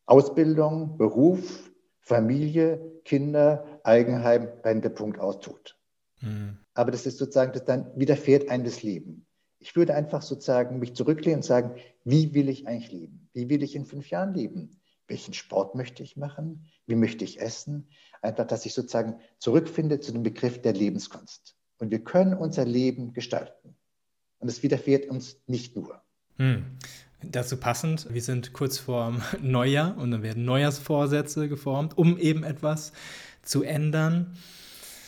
Ausbildung, 0.06 0.96
Beruf, 0.96 1.70
Familie, 2.00 2.80
Kinder, 3.04 3.66
Eigenheim, 3.82 4.48
Punkt 4.94 5.20
aus, 5.20 5.40
tot. 5.40 5.78
Mhm. 6.22 6.56
Aber 6.72 6.92
das 6.92 7.04
ist 7.04 7.18
sozusagen, 7.18 7.52
das 7.52 7.66
dann 7.66 7.90
widerfährt 7.94 8.48
einem 8.48 8.64
das 8.64 8.82
Leben. 8.82 9.26
Ich 9.58 9.76
würde 9.76 9.94
einfach 9.94 10.22
sozusagen 10.22 10.78
mich 10.78 10.94
zurücklehnen 10.94 11.40
und 11.40 11.44
sagen, 11.44 11.74
wie 12.04 12.32
will 12.32 12.48
ich 12.48 12.66
eigentlich 12.66 12.90
leben? 12.90 13.28
Wie 13.34 13.50
will 13.50 13.62
ich 13.62 13.76
in 13.76 13.84
fünf 13.84 14.08
Jahren 14.08 14.32
leben? 14.32 14.80
Welchen 15.08 15.34
Sport 15.34 15.74
möchte 15.74 16.02
ich 16.02 16.16
machen? 16.16 16.70
Wie 16.86 16.94
möchte 16.94 17.22
ich 17.22 17.38
essen? 17.38 17.90
Einfach, 18.22 18.46
dass 18.46 18.64
ich 18.64 18.72
sozusagen 18.72 19.16
zurückfinde 19.38 20.00
zu 20.00 20.12
dem 20.12 20.22
Begriff 20.22 20.62
der 20.62 20.72
Lebenskunst. 20.72 21.54
Und 21.78 21.90
wir 21.90 22.02
können 22.02 22.32
unser 22.32 22.64
Leben 22.64 23.12
gestalten. 23.12 23.76
Und 24.42 24.48
es 24.48 24.62
widerfährt 24.62 25.08
uns 25.08 25.40
nicht 25.46 25.76
nur. 25.76 26.02
Hm. 26.36 26.64
Dazu 27.22 27.56
passend, 27.56 28.12
wir 28.12 28.20
sind 28.20 28.52
kurz 28.52 28.78
vor 28.78 29.16
Neujahr 29.40 29.96
und 29.96 30.10
dann 30.10 30.22
werden 30.22 30.44
Neujahrsvorsätze 30.44 31.48
geformt, 31.48 31.96
um 31.96 32.18
eben 32.18 32.42
etwas 32.42 32.92
zu 33.42 33.62
ändern, 33.62 34.36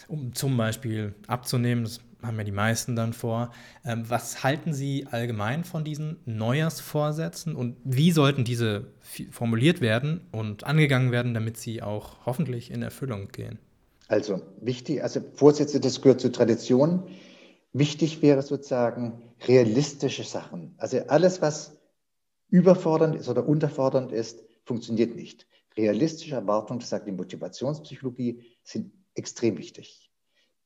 um 0.06 0.32
zum 0.34 0.56
Beispiel 0.56 1.14
abzunehmen. 1.26 1.84
Das 1.84 2.00
haben 2.22 2.38
ja 2.38 2.44
die 2.44 2.52
meisten 2.52 2.94
dann 2.94 3.12
vor. 3.12 3.52
Ähm, 3.84 4.04
was 4.08 4.44
halten 4.44 4.72
Sie 4.72 5.06
allgemein 5.10 5.64
von 5.64 5.84
diesen 5.84 6.18
Neujahrsvorsätzen 6.24 7.56
und 7.56 7.76
wie 7.84 8.12
sollten 8.12 8.44
diese 8.44 8.86
formuliert 9.30 9.80
werden 9.80 10.20
und 10.30 10.64
angegangen 10.64 11.10
werden, 11.10 11.34
damit 11.34 11.56
sie 11.56 11.82
auch 11.82 12.24
hoffentlich 12.24 12.70
in 12.70 12.82
Erfüllung 12.82 13.28
gehen? 13.28 13.58
Also 14.08 14.42
wichtig, 14.60 15.02
also 15.02 15.20
Vorsätze, 15.34 15.80
das 15.80 16.00
gehört 16.00 16.20
zur 16.20 16.32
Tradition. 16.32 17.02
Wichtig 17.74 18.22
wäre 18.22 18.40
sozusagen 18.40 19.34
realistische 19.40 20.22
Sachen. 20.22 20.74
Also 20.78 20.98
alles, 21.08 21.42
was 21.42 21.76
überfordernd 22.48 23.16
ist 23.16 23.28
oder 23.28 23.48
unterfordernd 23.48 24.12
ist, 24.12 24.44
funktioniert 24.64 25.16
nicht. 25.16 25.48
Realistische 25.76 26.36
Erwartungen, 26.36 26.78
das 26.78 26.90
sagt 26.90 27.08
die 27.08 27.12
Motivationspsychologie, 27.12 28.44
sind 28.62 28.92
extrem 29.14 29.58
wichtig. 29.58 30.12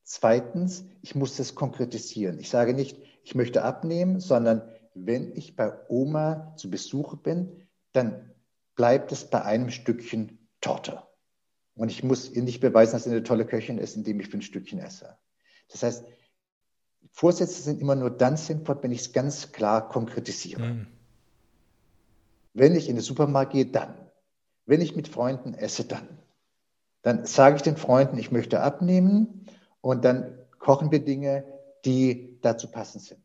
Zweitens, 0.03 0.85
ich 1.01 1.15
muss 1.15 1.39
das 1.39 1.55
konkretisieren. 1.55 2.39
Ich 2.39 2.51
sage 2.51 2.75
nicht, 2.75 3.01
ich 3.25 3.35
möchte 3.35 3.65
abnehmen, 3.65 4.21
sondern 4.21 4.71
wenn 4.95 5.35
ich 5.35 5.57
bei 5.57 5.73
Oma 5.89 6.55
zu 6.57 6.69
Besuch 6.69 7.17
bin, 7.17 7.67
dann 7.93 8.35
bleibt 8.75 9.13
es 9.13 9.25
bei 9.25 9.43
einem 9.43 9.71
Stückchen 9.71 10.47
Torte. 10.61 11.03
Und 11.75 11.91
ich 11.91 12.03
muss 12.03 12.31
ihr 12.31 12.43
nicht 12.43 12.61
beweisen, 12.61 12.93
dass 12.93 13.05
sie 13.05 13.11
eine 13.11 13.23
tolle 13.23 13.47
Köchin 13.47 13.79
ist, 13.79 13.97
indem 13.97 14.21
ich 14.21 14.29
für 14.29 14.37
ein 14.37 14.43
Stückchen 14.43 14.79
esse. 14.79 15.17
Das 15.71 15.83
heißt, 15.83 16.05
Vorsätze 17.13 17.63
sind 17.63 17.81
immer 17.81 17.97
nur 17.97 18.11
dann 18.11 18.37
sinnvoll, 18.37 18.79
wenn 18.83 18.93
ich 18.93 19.01
es 19.01 19.13
ganz 19.13 19.53
klar 19.53 19.89
konkretisiere. 19.89 20.63
Mhm. 20.63 20.87
Wenn 22.55 22.75
ich 22.75 22.89
in 22.89 22.97
den 22.97 23.03
Supermarkt 23.03 23.53
gehe, 23.53 23.67
dann. 23.67 23.95
Wenn 24.67 24.81
ich 24.81 24.97
mit 24.97 25.09
Freunden 25.09 25.55
esse, 25.55 25.85
dann. 25.85 26.09
Dann 27.03 27.25
sage 27.27 27.57
ich 27.57 27.63
den 27.63 27.77
Freunden, 27.77 28.19
ich 28.19 28.31
möchte 28.31 28.61
abnehmen 28.61 29.47
und 29.81 30.05
dann 30.05 30.37
kochen 30.59 30.91
wir 30.91 31.05
Dinge, 31.05 31.45
die 31.85 32.39
dazu 32.43 32.69
passend 32.69 33.05
sind. 33.05 33.21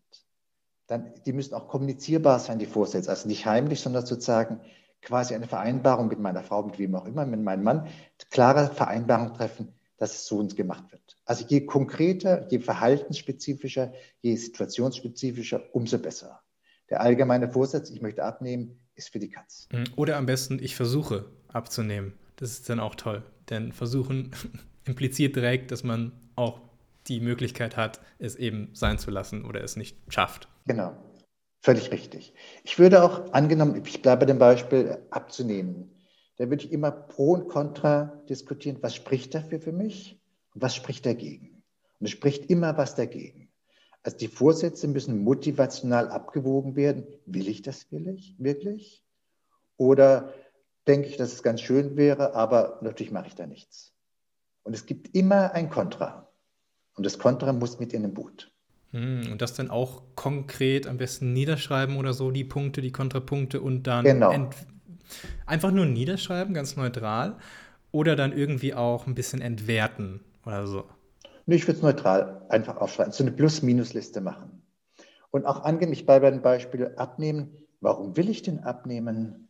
Dann, 0.88 1.14
die 1.26 1.34
müssen 1.34 1.54
auch 1.54 1.68
kommunizierbar 1.68 2.40
sein, 2.40 2.60
die 2.60 2.66
Vorsätze. 2.66 3.10
Also 3.10 3.28
nicht 3.28 3.46
heimlich, 3.46 3.82
sondern 3.82 4.06
sozusagen 4.06 4.62
quasi 5.02 5.36
eine 5.36 5.48
Vereinbarung 5.48 6.08
mit 6.08 6.20
meiner 6.20 6.44
Frau, 6.44 6.64
mit 6.64 6.80
wem 6.80 6.96
auch 6.96 7.06
immer, 7.06 7.26
mit 7.26 7.42
meinem 7.42 7.64
Mann, 7.64 7.88
klare 8.30 8.70
Vereinbarung 8.70 9.34
treffen, 9.34 9.74
dass 9.98 10.16
es 10.16 10.26
so 10.26 10.38
uns 10.38 10.56
gemacht 10.56 10.92
wird. 10.92 11.18
Also 11.26 11.46
je 11.48 11.66
konkreter, 11.66 12.48
je 12.50 12.60
verhaltensspezifischer, 12.60 13.94
je 14.22 14.36
situationsspezifischer, 14.36 15.64
umso 15.74 16.00
besser. 16.00 16.42
Der 16.90 17.02
allgemeine 17.02 17.50
Vorsatz, 17.50 17.90
ich 17.90 18.02
möchte 18.02 18.24
abnehmen, 18.24 18.80
ist 18.96 19.10
für 19.10 19.20
die 19.20 19.30
Katz. 19.30 19.68
Oder 19.96 20.18
am 20.18 20.26
besten, 20.26 20.60
ich 20.62 20.76
versuche 20.76 21.26
abzunehmen. 21.48 22.14
Das 22.36 22.52
ist 22.52 22.70
dann 22.70 22.80
auch 22.80 22.96
toll. 22.96 23.24
Denn 23.50 23.72
versuchen 23.72 24.32
impliziert 24.86 25.36
direkt, 25.36 25.72
dass 25.72 25.84
man 25.84 26.12
auch 26.36 26.62
die 27.08 27.20
Möglichkeit 27.20 27.78
hat, 27.78 28.00
es 28.20 28.36
eben 28.36 28.70
sein 28.74 28.98
zu 28.98 29.12
lassen 29.12 29.46
oder 29.46 29.62
es 29.64 29.76
nicht 29.76 29.98
schafft. 30.08 30.48
Genau, 30.66 30.96
völlig 31.62 31.92
richtig. 31.92 32.34
Ich 32.64 32.80
würde 32.80 33.04
auch 33.04 33.34
angenommen, 33.34 33.82
ich 33.86 34.02
bleibe 34.02 34.22
bei 34.22 34.26
dem 34.26 34.40
Beispiel 34.40 34.98
abzunehmen, 35.10 35.92
da 36.38 36.50
würde 36.50 36.66
ich 36.66 36.72
immer 36.72 36.92
Pro 36.92 37.34
und 37.34 37.48
Contra 37.48 38.22
diskutieren, 38.30 38.78
was 38.82 38.96
spricht 38.96 39.36
dafür 39.36 39.60
für 39.60 39.72
mich 39.72 40.20
und 40.54 40.62
was 40.62 40.76
spricht 40.76 41.06
dagegen. 41.06 41.64
Und 42.00 42.08
es 42.08 42.12
spricht 42.12 42.50
immer 42.50 42.78
was 42.78 42.96
dagegen. 42.96 43.50
Also 44.02 44.18
die 44.18 44.28
Vorsätze 44.28 44.88
müssen 44.88 45.24
motivational 45.24 46.10
abgewogen 46.10 46.76
werden. 46.76 47.06
Will 47.26 47.48
ich 47.48 47.62
das 47.62 47.92
will 47.92 48.20
wirklich? 48.38 49.04
Oder 49.78 50.34
denke 50.88 51.08
ich, 51.08 51.18
dass 51.18 51.32
es 51.34 51.44
ganz 51.44 51.62
schön 51.62 51.96
wäre, 51.96 52.36
aber 52.36 52.80
natürlich 52.82 53.12
mache 53.12 53.28
ich 53.28 53.36
da 53.36 53.48
nichts. 53.48 53.94
Und 54.64 54.74
es 54.74 54.86
gibt 54.86 55.16
immer 55.16 55.54
ein 55.54 55.70
Kontra. 55.70 56.30
Und 56.96 57.06
das 57.06 57.18
Kontra 57.18 57.54
muss 57.54 57.80
mit 57.80 57.94
in 57.94 58.04
den 58.04 58.14
Boot. 58.14 58.52
Hm, 58.92 59.32
und 59.32 59.42
das 59.42 59.54
dann 59.54 59.70
auch 59.70 60.04
konkret 60.16 60.88
am 60.88 60.98
besten 60.98 61.34
niederschreiben 61.34 61.98
oder 61.98 62.14
so, 62.14 62.32
die 62.32 62.44
Punkte, 62.44 62.82
die 62.82 62.92
Kontrapunkte 62.92 63.62
und 63.62 63.84
dann 63.84 64.04
genau. 64.04 64.32
Einfach 65.46 65.72
nur 65.72 65.86
niederschreiben, 65.86 66.54
ganz 66.54 66.76
neutral. 66.76 67.38
Oder 67.92 68.16
dann 68.16 68.32
irgendwie 68.36 68.74
auch 68.74 69.06
ein 69.06 69.16
bisschen 69.16 69.42
entwerten 69.42 70.22
oder 70.46 70.66
so. 70.66 70.86
Nee, 71.46 71.56
ich 71.56 71.68
würde 71.68 71.78
es 71.78 71.84
neutral 71.84 72.46
einfach 72.50 72.78
aufschreiben, 72.78 73.14
so 73.14 73.24
eine 73.24 73.32
Plus-Minus-Liste 73.32 74.22
machen. 74.22 74.64
Und 75.30 75.46
auch 75.46 75.64
angehen, 75.64 75.92
ich 75.92 76.06
bei 76.06 76.20
beim 76.20 76.42
Beispiel 76.42 76.94
abnehmen. 76.96 77.58
Warum 77.82 78.16
will 78.18 78.30
ich 78.30 78.42
denn 78.42 78.60
abnehmen? 78.60 79.50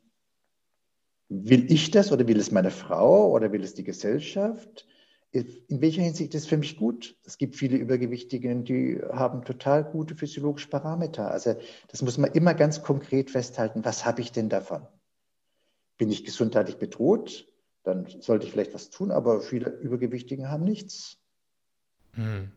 Will 1.30 1.72
ich 1.72 1.92
das 1.92 2.12
oder 2.12 2.28
will 2.28 2.40
es 2.40 2.52
meine 2.52 2.72
Frau 2.72 3.32
oder 3.32 3.52
will 3.52 3.64
es 3.64 3.74
die 3.74 3.84
Gesellschaft? 3.84 4.88
in 5.34 5.82
welcher 5.82 6.04
Hinsicht 6.04 6.36
ist 6.36 6.44
es 6.44 6.48
für 6.48 6.58
mich 6.58 6.78
gut? 6.78 7.18
Es 7.26 7.40
gibt 7.40 7.56
viele 7.56 7.78
Übergewichtige, 7.78 8.56
die 8.58 9.02
haben 9.12 9.44
total 9.44 9.84
gute 9.84 10.16
physiologische 10.16 10.70
Parameter. 10.70 11.32
Also 11.32 11.56
das 11.88 12.04
muss 12.04 12.20
man 12.20 12.32
immer 12.34 12.54
ganz 12.54 12.84
konkret 12.84 13.32
festhalten. 13.32 13.84
Was 13.84 14.06
habe 14.06 14.22
ich 14.22 14.32
denn 14.32 14.50
davon? 14.50 14.86
Bin 15.98 16.12
ich 16.12 16.26
gesundheitlich 16.26 16.78
bedroht? 16.78 17.48
Dann 17.84 18.08
sollte 18.22 18.46
ich 18.46 18.52
vielleicht 18.52 18.74
was 18.74 18.90
tun, 18.90 19.12
aber 19.12 19.42
viele 19.42 19.70
Übergewichtige 19.70 20.50
haben 20.50 20.64
nichts. 20.64 21.18
Hm. 22.14 22.52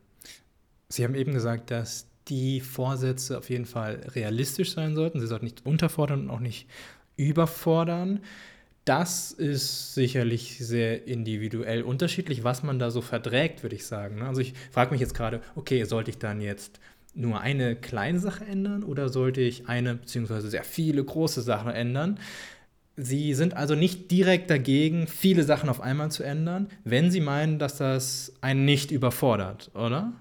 Sie 0.89 1.03
haben 1.03 1.15
eben 1.15 1.33
gesagt, 1.33 1.69
dass 1.71 2.07
die 2.27 2.61
Vorsätze 2.61 3.37
auf 3.37 3.49
jeden 3.49 3.65
Fall 3.65 4.01
realistisch 4.15 4.73
sein 4.73 4.95
sollten. 4.95 5.19
Sie 5.19 5.27
sollten 5.27 5.45
nicht 5.45 5.65
unterfordern 5.65 6.21
und 6.21 6.29
auch 6.29 6.39
nicht 6.39 6.67
überfordern. 7.17 8.21
das 8.85 9.33
ist 9.33 9.95
sicherlich 9.95 10.59
sehr 10.59 11.07
individuell 11.07 11.81
unterschiedlich, 11.81 12.45
was 12.45 12.63
man 12.63 12.79
da 12.79 12.89
so 12.89 13.01
verträgt, 13.01 13.61
würde 13.61 13.75
ich 13.75 13.85
sagen. 13.85 14.19
Ne? 14.19 14.25
Also 14.25 14.39
ich 14.39 14.53
frage 14.71 14.91
mich 14.91 15.01
jetzt 15.01 15.13
gerade, 15.13 15.41
okay, 15.55 15.83
sollte 15.83 16.09
ich 16.09 16.19
dann 16.19 16.39
jetzt 16.39 16.79
nur 17.13 17.41
eine 17.41 17.75
kleine 17.75 18.19
Sache 18.19 18.45
ändern 18.45 18.83
oder 18.83 19.09
sollte 19.09 19.41
ich 19.41 19.67
eine 19.67 19.95
beziehungsweise 19.95 20.49
sehr 20.49 20.63
viele 20.63 21.03
große 21.03 21.41
Sachen 21.41 21.71
ändern? 21.71 22.17
Sie 22.99 23.35
sind 23.35 23.55
also 23.55 23.75
nicht 23.75 24.09
direkt 24.09 24.49
dagegen, 24.49 25.05
viele 25.05 25.43
Sachen 25.43 25.69
auf 25.69 25.81
einmal 25.81 26.09
zu 26.09 26.23
ändern, 26.23 26.67
wenn 26.83 27.11
Sie 27.11 27.21
meinen, 27.21 27.59
dass 27.59 27.77
das 27.77 28.33
einen 28.41 28.65
nicht 28.65 28.89
überfordert, 28.89 29.69
oder? 29.75 30.13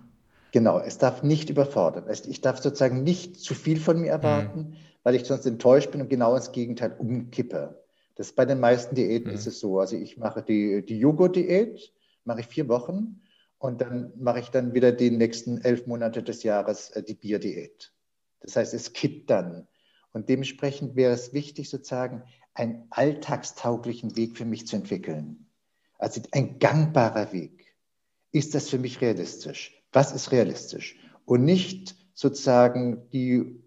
Genau, 0.53 0.79
es 0.79 0.99
darf 0.99 1.23
nicht 1.23 1.49
überfordern. 1.49 2.05
Ich 2.29 2.43
darf 2.43 2.59
sozusagen 2.59 3.03
nicht 3.03 3.41
zu 3.41 3.55
viel 3.55 3.81
von 3.81 3.99
mir 4.01 4.11
erwarten, 4.11 4.61
mhm. 4.61 4.77
weil 5.03 5.15
ich 5.15 5.25
sonst 5.25 5.47
enttäuscht 5.47 5.91
bin 5.91 6.03
und 6.03 6.11
genau 6.11 6.37
ins 6.37 6.53
Gegenteil 6.53 6.95
umkippe. 6.99 7.83
Das 8.17 8.33
bei 8.33 8.45
den 8.45 8.61
meisten 8.61 8.95
Diäten 8.95 9.31
mhm. 9.31 9.35
ist 9.35 9.47
es 9.47 9.59
so. 9.59 9.81
Also 9.81 9.97
ich 9.97 10.19
mache 10.19 10.43
die, 10.43 10.85
die 10.85 10.99
Joghurt-Diät, 10.99 11.93
mache 12.25 12.41
ich 12.41 12.47
vier 12.47 12.69
Wochen 12.69 13.23
und 13.59 13.81
dann 13.81 14.13
mache 14.19 14.41
ich 14.41 14.51
dann 14.51 14.75
wieder 14.75 14.93
die 14.93 15.11
nächsten 15.11 15.63
elf 15.63 15.87
Monate 15.87 16.23
des 16.23 16.43
Jahres 16.43 16.91
äh, 16.91 17.03
die 17.03 17.15
Bierdiät. 17.15 17.93
Das 18.41 18.57
heißt, 18.57 18.75
es 18.75 18.93
kippt 18.93 19.31
dann. 19.31 19.67
Und 20.13 20.29
dementsprechend 20.29 20.97
wäre 20.97 21.13
es 21.13 21.33
wichtig, 21.33 21.69
sozusagen 21.69 22.23
einen 22.57 22.87
alltagstauglichen 22.91 24.17
Weg 24.17 24.37
für 24.37 24.45
mich 24.45 24.67
zu 24.67 24.77
entwickeln. 24.77 25.47
Also 25.99 26.21
ein 26.33 26.59
gangbarer 26.59 27.33
Weg. 27.33 27.75
Ist 28.33 28.55
das 28.55 28.69
für 28.69 28.79
mich 28.79 29.01
realistisch? 29.01 29.83
Was 29.93 30.13
ist 30.13 30.33
realistisch? 30.33 30.97
Und 31.25 31.45
nicht 31.45 31.95
sozusagen 32.15 33.09
die, 33.11 33.63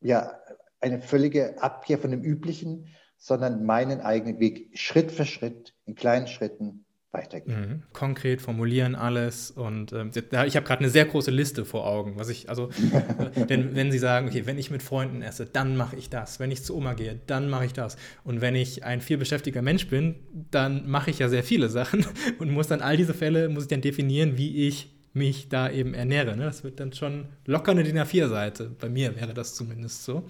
ja, 0.00 0.38
eine 0.80 1.00
völlige 1.00 1.62
Abkehr 1.62 1.98
von 1.98 2.10
dem 2.10 2.22
Üblichen, 2.22 2.88
sondern 3.16 3.66
meinen 3.66 4.00
eigenen 4.00 4.40
Weg 4.40 4.78
Schritt 4.78 5.12
für 5.12 5.26
Schritt 5.26 5.74
in 5.84 5.94
kleinen 5.94 6.26
Schritten 6.26 6.86
weitergehen. 7.12 7.60
Mhm. 7.60 7.82
Konkret 7.92 8.40
formulieren 8.40 8.94
alles 8.94 9.50
und 9.50 9.92
äh, 9.92 10.06
ich 10.46 10.56
habe 10.56 10.66
gerade 10.66 10.80
eine 10.80 10.90
sehr 10.90 11.04
große 11.04 11.30
Liste 11.30 11.64
vor 11.64 11.86
Augen, 11.86 12.14
was 12.16 12.28
ich 12.28 12.48
also, 12.48 12.70
denn 13.48 13.74
wenn 13.74 13.90
Sie 13.90 13.98
sagen, 13.98 14.28
okay, 14.28 14.46
wenn 14.46 14.58
ich 14.58 14.70
mit 14.70 14.82
Freunden 14.82 15.22
esse, 15.22 15.46
dann 15.46 15.76
mache 15.76 15.96
ich 15.96 16.08
das, 16.08 16.38
wenn 16.38 16.50
ich 16.50 16.62
zu 16.62 16.76
Oma 16.76 16.94
gehe, 16.94 17.18
dann 17.26 17.50
mache 17.50 17.64
ich 17.64 17.72
das 17.72 17.96
und 18.22 18.40
wenn 18.40 18.54
ich 18.54 18.84
ein 18.84 19.00
vielbeschäftigter 19.00 19.62
Mensch 19.62 19.88
bin, 19.88 20.16
dann 20.50 20.88
mache 20.88 21.10
ich 21.10 21.18
ja 21.18 21.28
sehr 21.28 21.42
viele 21.42 21.68
Sachen 21.68 22.06
und 22.38 22.50
muss 22.50 22.68
dann 22.68 22.80
all 22.80 22.96
diese 22.96 23.14
Fälle 23.14 23.48
muss 23.48 23.64
ich 23.64 23.68
dann 23.68 23.80
definieren, 23.80 24.36
wie 24.36 24.68
ich 24.68 24.94
mich 25.12 25.48
da 25.48 25.68
eben 25.70 25.94
ernähre. 25.94 26.36
Ne? 26.36 26.44
Das 26.44 26.62
wird 26.62 26.78
dann 26.78 26.92
schon 26.92 27.26
locker 27.44 27.72
eine 27.72 27.82
DIN 27.82 27.98
A4-Seite. 27.98 28.70
Bei 28.78 28.88
mir 28.88 29.16
wäre 29.16 29.34
das 29.34 29.54
zumindest 29.54 30.04
so. 30.04 30.22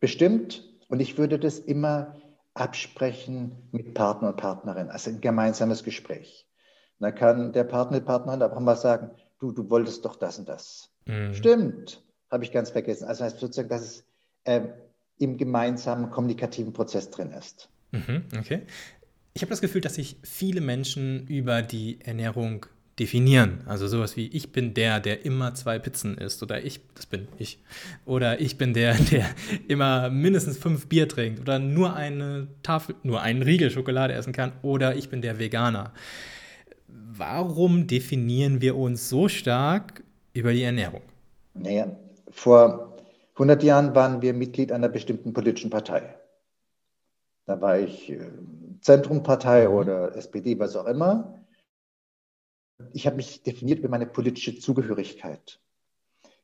Bestimmt. 0.00 0.64
Und 0.88 1.00
ich 1.00 1.18
würde 1.18 1.38
das 1.38 1.58
immer 1.60 2.16
absprechen 2.58 3.52
mit 3.72 3.94
Partner 3.94 4.28
und 4.28 4.36
Partnerin, 4.36 4.88
also 4.88 5.10
ein 5.10 5.20
gemeinsames 5.20 5.84
Gespräch. 5.84 6.46
dann 6.98 7.14
kann 7.14 7.52
der 7.52 7.64
Partner, 7.64 8.00
die 8.00 8.06
Partnerin 8.06 8.42
einfach 8.42 8.60
mal 8.60 8.76
sagen, 8.76 9.10
du, 9.38 9.52
du 9.52 9.70
wolltest 9.70 10.04
doch 10.04 10.16
das 10.16 10.38
und 10.38 10.48
das. 10.48 10.90
Mhm. 11.06 11.34
Stimmt, 11.34 12.02
habe 12.30 12.44
ich 12.44 12.52
ganz 12.52 12.70
vergessen. 12.70 13.06
Also 13.06 13.24
heißt 13.24 13.38
sozusagen, 13.38 13.68
dass 13.68 13.82
es 13.82 14.04
äh, 14.44 14.62
im 15.18 15.36
gemeinsamen 15.36 16.10
kommunikativen 16.10 16.72
Prozess 16.72 17.10
drin 17.10 17.30
ist. 17.30 17.68
Mhm, 17.92 18.24
okay. 18.38 18.62
Ich 19.34 19.42
habe 19.42 19.50
das 19.50 19.60
Gefühl, 19.60 19.80
dass 19.80 19.94
sich 19.94 20.18
viele 20.24 20.60
Menschen 20.60 21.26
über 21.28 21.62
die 21.62 22.00
Ernährung 22.00 22.66
definieren. 22.98 23.60
Also 23.66 23.86
sowas 23.86 24.16
wie 24.16 24.26
ich 24.28 24.52
bin 24.52 24.74
der, 24.74 25.00
der 25.00 25.24
immer 25.24 25.54
zwei 25.54 25.78
Pizzen 25.78 26.18
isst 26.18 26.42
oder 26.42 26.64
ich, 26.64 26.80
das 26.94 27.06
bin 27.06 27.28
ich. 27.38 27.58
Oder 28.04 28.40
ich 28.40 28.58
bin 28.58 28.74
der, 28.74 28.94
der 29.10 29.26
immer 29.68 30.10
mindestens 30.10 30.58
fünf 30.58 30.88
Bier 30.88 31.08
trinkt 31.08 31.40
oder 31.40 31.58
nur 31.58 31.94
eine 31.94 32.48
Tafel, 32.62 32.96
nur 33.02 33.22
einen 33.22 33.42
Riegel 33.42 33.70
Schokolade 33.70 34.14
essen 34.14 34.32
kann 34.32 34.52
oder 34.62 34.96
ich 34.96 35.08
bin 35.08 35.22
der 35.22 35.38
Veganer. 35.38 35.92
Warum 36.88 37.86
definieren 37.86 38.60
wir 38.60 38.76
uns 38.76 39.08
so 39.08 39.28
stark 39.28 40.02
über 40.32 40.52
die 40.52 40.62
Ernährung? 40.62 41.02
Naja, 41.54 41.96
vor 42.30 42.96
100 43.34 43.62
Jahren 43.62 43.94
waren 43.94 44.22
wir 44.22 44.34
Mitglied 44.34 44.72
einer 44.72 44.88
bestimmten 44.88 45.32
politischen 45.32 45.70
Partei. 45.70 46.14
Da 47.46 47.60
war 47.60 47.78
ich 47.78 48.10
äh, 48.10 48.20
Zentrumpartei 48.80 49.68
mhm. 49.68 49.74
oder 49.74 50.16
SPD, 50.16 50.58
was 50.58 50.76
auch 50.76 50.86
immer 50.86 51.37
ich 52.92 53.06
habe 53.06 53.16
mich 53.16 53.42
definiert 53.42 53.80
über 53.80 53.88
meine 53.88 54.06
politische 54.06 54.58
Zugehörigkeit. 54.58 55.60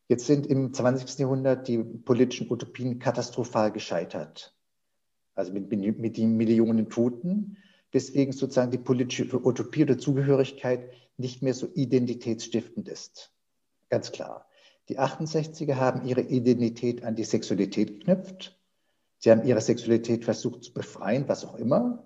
Jetzt 0.08 0.26
sind 0.26 0.46
im 0.46 0.72
20. 0.72 1.18
Jahrhundert 1.18 1.68
die 1.68 1.78
politischen 1.78 2.50
Utopien 2.50 2.98
katastrophal 2.98 3.72
gescheitert. 3.72 4.54
Also 5.34 5.52
mit, 5.52 5.70
mit 5.70 6.16
den 6.16 6.36
Millionen 6.36 6.90
Toten. 6.90 7.56
Deswegen 7.92 8.32
sozusagen 8.32 8.70
die 8.70 8.78
politische 8.78 9.24
Utopie 9.34 9.84
oder 9.84 9.98
Zugehörigkeit 9.98 10.90
nicht 11.16 11.42
mehr 11.42 11.54
so 11.54 11.68
identitätsstiftend 11.74 12.88
ist. 12.88 13.32
Ganz 13.88 14.12
klar. 14.12 14.46
Die 14.88 14.98
68er 14.98 15.76
haben 15.76 16.06
ihre 16.06 16.20
Identität 16.20 17.04
an 17.04 17.14
die 17.14 17.24
Sexualität 17.24 18.00
geknüpft. 18.00 18.58
Sie 19.18 19.30
haben 19.30 19.44
ihre 19.44 19.60
Sexualität 19.60 20.24
versucht 20.24 20.64
zu 20.64 20.74
befreien, 20.74 21.28
was 21.28 21.44
auch 21.44 21.54
immer 21.54 22.04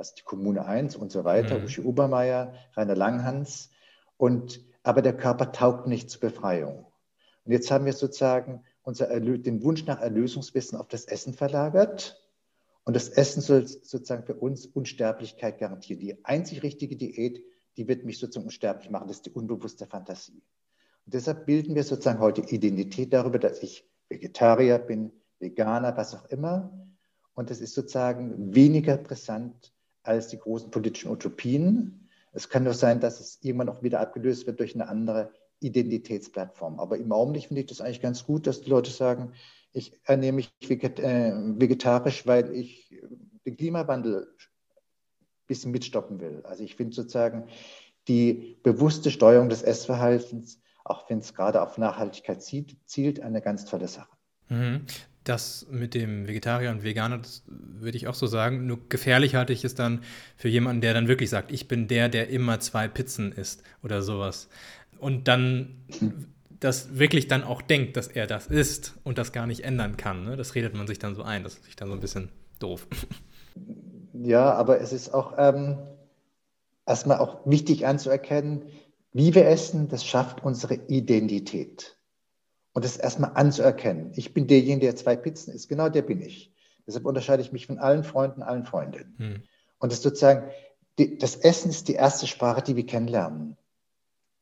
also 0.00 0.14
die 0.16 0.22
Kommune 0.22 0.66
1 0.66 0.96
und 0.96 1.12
so 1.12 1.24
weiter, 1.24 1.58
mhm. 1.58 1.66
Uschi 1.66 1.82
Obermeier, 1.82 2.54
Rainer 2.74 2.96
Langhans. 2.96 3.70
Und, 4.16 4.64
aber 4.82 5.02
der 5.02 5.16
Körper 5.16 5.52
taugt 5.52 5.86
nicht 5.86 6.10
zur 6.10 6.20
Befreiung. 6.20 6.86
Und 7.44 7.52
jetzt 7.52 7.70
haben 7.70 7.84
wir 7.84 7.92
sozusagen 7.92 8.64
unser 8.82 9.20
den 9.20 9.62
Wunsch 9.62 9.84
nach 9.86 10.00
Erlösungswissen 10.00 10.78
auf 10.78 10.88
das 10.88 11.04
Essen 11.04 11.34
verlagert. 11.34 12.20
Und 12.84 12.96
das 12.96 13.08
Essen 13.08 13.42
soll 13.42 13.66
sozusagen 13.66 14.24
für 14.24 14.34
uns 14.34 14.66
Unsterblichkeit 14.66 15.58
garantieren. 15.58 16.00
Die 16.00 16.24
einzig 16.24 16.62
richtige 16.62 16.96
Diät, 16.96 17.42
die 17.76 17.86
wird 17.86 18.04
mich 18.04 18.18
sozusagen 18.18 18.46
unsterblich 18.46 18.90
machen, 18.90 19.08
das 19.08 19.18
ist 19.18 19.26
die 19.26 19.30
unbewusste 19.30 19.86
Fantasie. 19.86 20.42
Und 21.04 21.14
deshalb 21.14 21.46
bilden 21.46 21.74
wir 21.74 21.84
sozusagen 21.84 22.20
heute 22.20 22.40
Identität 22.40 23.12
darüber, 23.12 23.38
dass 23.38 23.62
ich 23.62 23.86
Vegetarier 24.08 24.78
bin, 24.78 25.12
Veganer, 25.38 25.96
was 25.96 26.14
auch 26.14 26.24
immer. 26.26 26.72
Und 27.34 27.50
das 27.50 27.60
ist 27.60 27.74
sozusagen 27.74 28.54
weniger 28.54 28.96
brisant 28.96 29.72
als 30.10 30.28
die 30.28 30.38
großen 30.38 30.70
politischen 30.70 31.10
Utopien. 31.10 32.08
Es 32.32 32.48
kann 32.48 32.64
nur 32.64 32.74
sein, 32.74 33.00
dass 33.00 33.20
es 33.20 33.38
irgendwann 33.42 33.68
auch 33.68 33.82
wieder 33.82 34.00
abgelöst 34.00 34.46
wird 34.46 34.60
durch 34.60 34.74
eine 34.74 34.88
andere 34.88 35.32
Identitätsplattform. 35.60 36.80
Aber 36.80 36.98
im 36.98 37.12
Augenblick 37.12 37.46
finde 37.46 37.62
ich 37.62 37.66
das 37.66 37.80
eigentlich 37.80 38.02
ganz 38.02 38.24
gut, 38.24 38.46
dass 38.46 38.60
die 38.60 38.70
Leute 38.70 38.90
sagen, 38.90 39.32
ich 39.72 39.98
ernähre 40.04 40.32
mich 40.32 40.52
äh, 40.68 41.32
vegetarisch, 41.58 42.26
weil 42.26 42.52
ich 42.54 43.00
den 43.46 43.56
Klimawandel 43.56 44.22
ein 44.22 45.46
bisschen 45.46 45.70
mitstoppen 45.70 46.20
will. 46.20 46.42
Also 46.44 46.64
ich 46.64 46.74
finde 46.74 46.94
sozusagen 46.94 47.46
die 48.08 48.58
bewusste 48.62 49.10
Steuerung 49.10 49.48
des 49.48 49.62
Essverhaltens, 49.62 50.60
auch 50.84 51.08
wenn 51.08 51.18
es 51.18 51.34
gerade 51.34 51.62
auf 51.62 51.78
Nachhaltigkeit 51.78 52.42
zielt, 52.42 52.76
zielt 52.84 53.20
eine 53.20 53.40
ganz 53.40 53.64
tolle 53.64 53.86
Sache. 53.86 54.10
Das 55.24 55.66
mit 55.70 55.94
dem 55.94 56.26
Vegetarier 56.26 56.70
und 56.70 56.82
Veganer, 56.82 57.18
das 57.18 57.42
würde 57.46 57.96
ich 57.96 58.08
auch 58.08 58.14
so 58.14 58.26
sagen. 58.26 58.66
Nur 58.66 58.78
gefährlich 58.88 59.34
halte 59.34 59.52
ich 59.52 59.64
es 59.64 59.74
dann 59.74 60.02
für 60.36 60.48
jemanden, 60.48 60.80
der 60.80 60.94
dann 60.94 61.08
wirklich 61.08 61.28
sagt, 61.28 61.52
ich 61.52 61.68
bin 61.68 61.88
der, 61.88 62.08
der 62.08 62.30
immer 62.30 62.60
zwei 62.60 62.88
Pizzen 62.88 63.32
isst 63.32 63.62
oder 63.82 64.00
sowas. 64.00 64.48
Und 64.98 65.28
dann 65.28 65.76
das 66.60 66.98
wirklich 66.98 67.26
dann 67.28 67.42
auch 67.42 67.62
denkt, 67.62 67.96
dass 67.96 68.06
er 68.06 68.26
das 68.26 68.46
ist 68.46 68.94
und 69.02 69.18
das 69.18 69.32
gar 69.32 69.46
nicht 69.46 69.64
ändern 69.64 69.96
kann. 69.96 70.24
Ne? 70.24 70.36
Das 70.36 70.54
redet 70.54 70.74
man 70.74 70.86
sich 70.86 70.98
dann 70.98 71.14
so 71.14 71.22
ein. 71.22 71.42
Das 71.42 71.54
ist 71.54 71.64
sich 71.64 71.76
dann 71.76 71.88
so 71.88 71.94
ein 71.94 72.00
bisschen 72.00 72.30
doof. 72.58 72.86
Ja, 74.12 74.52
aber 74.52 74.80
es 74.80 74.92
ist 74.92 75.14
auch 75.14 75.34
ähm, 75.38 75.78
erstmal 76.84 77.18
auch 77.18 77.46
wichtig 77.46 77.86
anzuerkennen, 77.86 78.64
wie 79.12 79.34
wir 79.34 79.46
essen, 79.46 79.88
das 79.88 80.04
schafft 80.04 80.44
unsere 80.44 80.74
Identität. 80.74 81.96
Und 82.72 82.84
das 82.84 82.96
erstmal 82.96 83.32
anzuerkennen. 83.34 84.12
Ich 84.14 84.32
bin 84.32 84.46
derjenige, 84.46 84.86
der 84.86 84.96
zwei 84.96 85.16
Pizzen 85.16 85.52
isst. 85.52 85.68
Genau 85.68 85.88
der 85.88 86.02
bin 86.02 86.20
ich. 86.20 86.52
Deshalb 86.86 87.04
unterscheide 87.04 87.42
ich 87.42 87.52
mich 87.52 87.66
von 87.66 87.78
allen 87.78 88.04
Freunden, 88.04 88.42
allen 88.42 88.64
Freundinnen. 88.64 89.14
Hm. 89.18 89.42
Und 89.78 89.92
das 89.92 90.02
sozusagen, 90.02 90.50
die, 90.98 91.18
das 91.18 91.36
Essen 91.36 91.70
ist 91.70 91.88
die 91.88 91.94
erste 91.94 92.26
Sprache, 92.26 92.62
die 92.62 92.76
wir 92.76 92.86
kennenlernen. 92.86 93.56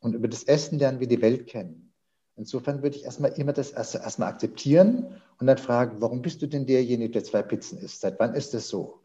Und 0.00 0.14
über 0.14 0.28
das 0.28 0.44
Essen 0.44 0.78
lernen 0.78 1.00
wir 1.00 1.08
die 1.08 1.22
Welt 1.22 1.46
kennen. 1.46 1.92
Insofern 2.36 2.82
würde 2.82 2.96
ich 2.96 3.04
erstmal 3.04 3.32
immer 3.32 3.52
das 3.52 3.72
erste 3.72 3.98
erstmal 3.98 4.28
akzeptieren 4.28 5.20
und 5.40 5.46
dann 5.46 5.58
fragen, 5.58 6.00
warum 6.00 6.22
bist 6.22 6.40
du 6.40 6.46
denn 6.46 6.66
derjenige, 6.66 7.10
der 7.10 7.24
zwei 7.24 7.42
Pizzen 7.42 7.78
isst? 7.78 8.00
Seit 8.00 8.20
wann 8.20 8.34
ist 8.34 8.54
das 8.54 8.68
so? 8.68 9.00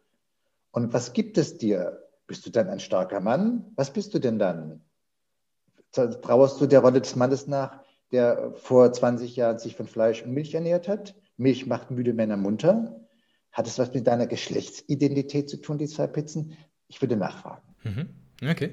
Und 0.72 0.94
was 0.94 1.14
gibt 1.14 1.38
es 1.38 1.58
dir? 1.58 2.04
Bist 2.28 2.46
du 2.46 2.52
dann 2.52 2.70
ein 2.70 2.80
starker 2.80 3.20
Mann? 3.20 3.72
Was 3.76 3.92
bist 3.92 4.14
du 4.14 4.20
denn 4.20 4.38
dann? 4.38 4.82
Trauerst 5.92 6.62
du 6.62 6.68
der 6.68 6.80
Rolle 6.80 7.02
des 7.02 7.16
Mannes 7.16 7.48
nach? 7.48 7.83
Der 8.14 8.54
vor 8.56 8.94
20 8.94 9.36
Jahren 9.36 9.60
sich 9.60 9.76
von 9.76 9.88
Fleisch 9.88 10.24
und 10.24 10.34
Milch 10.34 10.54
ernährt 10.54 10.88
hat. 10.88 11.16
Milch 11.36 11.66
macht 11.66 11.92
müde 11.92 12.14
Männer 12.14 12.38
munter. 12.38 13.02
Hat 13.52 13.68
es 13.68 13.78
was 13.78 13.94
mit 13.94 14.08
deiner 14.08 14.28
Geschlechtsidentität 14.28 15.50
zu 15.50 15.58
tun, 15.58 15.78
die 15.78 15.88
zwei 15.88 16.08
Pizzen? 16.08 16.56
Ich 16.88 17.02
würde 17.02 17.18
nachfragen. 17.18 17.62
Mhm. 17.84 18.10
Okay. 18.50 18.72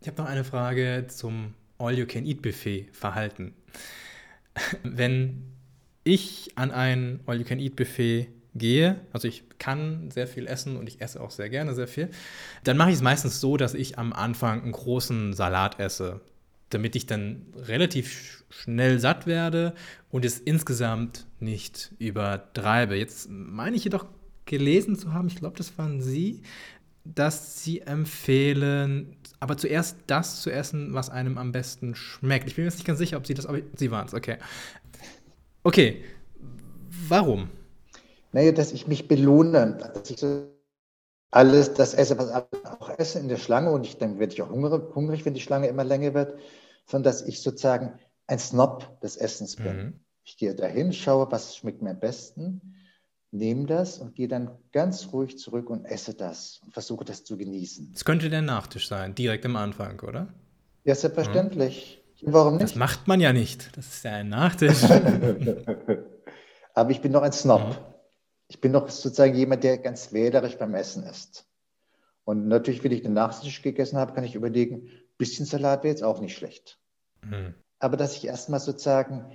Ich 0.00 0.08
habe 0.08 0.20
noch 0.22 0.28
eine 0.28 0.44
Frage 0.44 1.06
zum 1.08 1.54
All-You-Can-Eat-Buffet-Verhalten. 1.78 3.54
Wenn 4.82 5.42
ich 6.04 6.52
an 6.56 6.70
ein 6.70 7.20
All-You-Can-Eat-Buffet 7.26 8.28
gehe, 8.54 9.00
also 9.12 9.28
ich 9.28 9.44
kann 9.58 10.10
sehr 10.10 10.26
viel 10.26 10.46
essen 10.46 10.76
und 10.76 10.88
ich 10.88 11.00
esse 11.00 11.20
auch 11.20 11.30
sehr 11.30 11.48
gerne 11.50 11.74
sehr 11.74 11.88
viel, 11.88 12.10
dann 12.64 12.76
mache 12.76 12.90
ich 12.90 12.96
es 12.96 13.02
meistens 13.02 13.40
so, 13.40 13.56
dass 13.56 13.74
ich 13.74 13.98
am 13.98 14.12
Anfang 14.12 14.62
einen 14.62 14.72
großen 14.72 15.32
Salat 15.34 15.78
esse, 15.78 16.20
damit 16.70 16.96
ich 16.96 17.06
dann 17.06 17.46
relativ 17.56 18.44
schnell 18.48 18.98
satt 18.98 19.26
werde 19.26 19.74
und 20.10 20.24
es 20.24 20.38
insgesamt 20.38 21.26
nicht 21.38 21.92
übertreibe. 21.98 22.96
Jetzt 22.96 23.28
meine 23.30 23.76
ich 23.76 23.84
jedoch 23.84 24.06
gelesen 24.46 24.96
zu 24.96 25.12
haben, 25.12 25.28
ich 25.28 25.36
glaube, 25.36 25.56
das 25.56 25.76
waren 25.78 26.00
Sie, 26.00 26.42
dass 27.04 27.62
Sie 27.62 27.80
empfehlen, 27.80 29.16
aber 29.38 29.56
zuerst 29.56 29.96
das 30.06 30.42
zu 30.42 30.50
essen, 30.50 30.92
was 30.92 31.10
einem 31.10 31.38
am 31.38 31.52
besten 31.52 31.94
schmeckt. 31.94 32.48
Ich 32.48 32.56
bin 32.56 32.64
mir 32.64 32.70
jetzt 32.70 32.78
nicht 32.78 32.86
ganz 32.86 32.98
sicher, 32.98 33.16
ob 33.16 33.26
Sie 33.26 33.34
das, 33.34 33.46
aber 33.46 33.60
Sie 33.76 33.90
waren 33.90 34.06
es, 34.06 34.14
okay. 34.14 34.36
Okay, 35.62 36.02
warum? 37.08 37.48
Naja, 38.32 38.52
dass 38.52 38.72
ich 38.72 38.86
mich 38.86 39.08
belohne, 39.08 39.78
dass 39.94 40.10
ich 40.10 40.18
so 40.18 40.46
alles 41.30 41.74
das 41.74 41.94
esse, 41.94 42.18
was 42.18 42.30
ich 42.30 42.66
auch 42.66 42.90
esse 42.98 43.18
in 43.18 43.28
der 43.28 43.36
Schlange 43.36 43.70
und 43.70 43.84
ich, 43.84 43.98
dann 43.98 44.18
werde 44.18 44.32
ich 44.32 44.42
auch 44.42 44.50
hungrig, 44.50 45.24
wenn 45.24 45.34
die 45.34 45.40
Schlange 45.40 45.68
immer 45.68 45.84
länger 45.84 46.14
wird, 46.14 46.34
sondern 46.90 47.12
dass 47.12 47.22
ich 47.22 47.40
sozusagen 47.40 47.98
ein 48.26 48.38
Snob 48.38 49.00
des 49.00 49.16
Essens 49.16 49.56
bin. 49.56 49.76
Mhm. 49.76 50.00
Ich 50.24 50.36
gehe 50.36 50.54
dahin, 50.54 50.92
schaue, 50.92 51.30
was 51.30 51.56
schmeckt 51.56 51.82
mir 51.82 51.90
am 51.90 52.00
besten, 52.00 52.60
nehme 53.30 53.66
das 53.66 53.98
und 53.98 54.14
gehe 54.14 54.28
dann 54.28 54.50
ganz 54.72 55.12
ruhig 55.12 55.38
zurück 55.38 55.70
und 55.70 55.84
esse 55.84 56.14
das 56.14 56.60
und 56.64 56.72
versuche 56.72 57.04
das 57.04 57.24
zu 57.24 57.36
genießen. 57.36 57.92
Es 57.94 58.04
könnte 58.04 58.28
der 58.28 58.42
Nachtisch 58.42 58.88
sein, 58.88 59.14
direkt 59.14 59.46
am 59.46 59.56
Anfang, 59.56 60.00
oder? 60.00 60.28
Ja, 60.84 60.94
selbstverständlich. 60.94 62.02
Mhm. 62.20 62.32
Warum 62.32 62.54
nicht? 62.54 62.64
Das 62.64 62.74
macht 62.74 63.08
man 63.08 63.20
ja 63.20 63.32
nicht. 63.32 63.76
Das 63.76 63.86
ist 63.86 64.04
ja 64.04 64.12
ein 64.12 64.28
Nachtisch. 64.28 64.82
Aber 66.74 66.90
ich 66.90 67.00
bin 67.00 67.12
noch 67.12 67.22
ein 67.22 67.32
Snob. 67.32 67.68
Mhm. 67.68 67.76
Ich 68.48 68.60
bin 68.60 68.72
noch 68.72 68.88
sozusagen 68.90 69.34
jemand, 69.36 69.62
der 69.62 69.78
ganz 69.78 70.12
wählerisch 70.12 70.58
beim 70.58 70.74
Essen 70.74 71.04
ist. 71.04 71.46
Und 72.24 72.48
natürlich, 72.48 72.82
wenn 72.84 72.92
ich 72.92 73.02
den 73.02 73.12
Nachtisch 73.12 73.62
gegessen 73.62 73.96
habe, 73.96 74.12
kann 74.12 74.24
ich 74.24 74.34
überlegen, 74.34 74.88
ein 74.88 75.16
bisschen 75.18 75.46
Salat 75.46 75.84
wäre 75.84 75.92
jetzt 75.92 76.02
auch 76.02 76.20
nicht 76.20 76.36
schlecht. 76.36 76.79
Mhm. 77.22 77.54
Aber 77.78 77.96
dass 77.96 78.16
ich 78.16 78.26
erstmal 78.26 78.60
sozusagen 78.60 79.32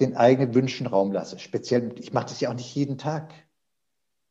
den 0.00 0.16
eigenen 0.16 0.54
Wünschen 0.54 0.86
Raum 0.86 1.12
lasse. 1.12 1.38
Speziell, 1.38 1.94
ich 1.98 2.12
mache 2.12 2.26
das 2.26 2.40
ja 2.40 2.50
auch 2.50 2.54
nicht 2.54 2.74
jeden 2.74 2.98
Tag. 2.98 3.32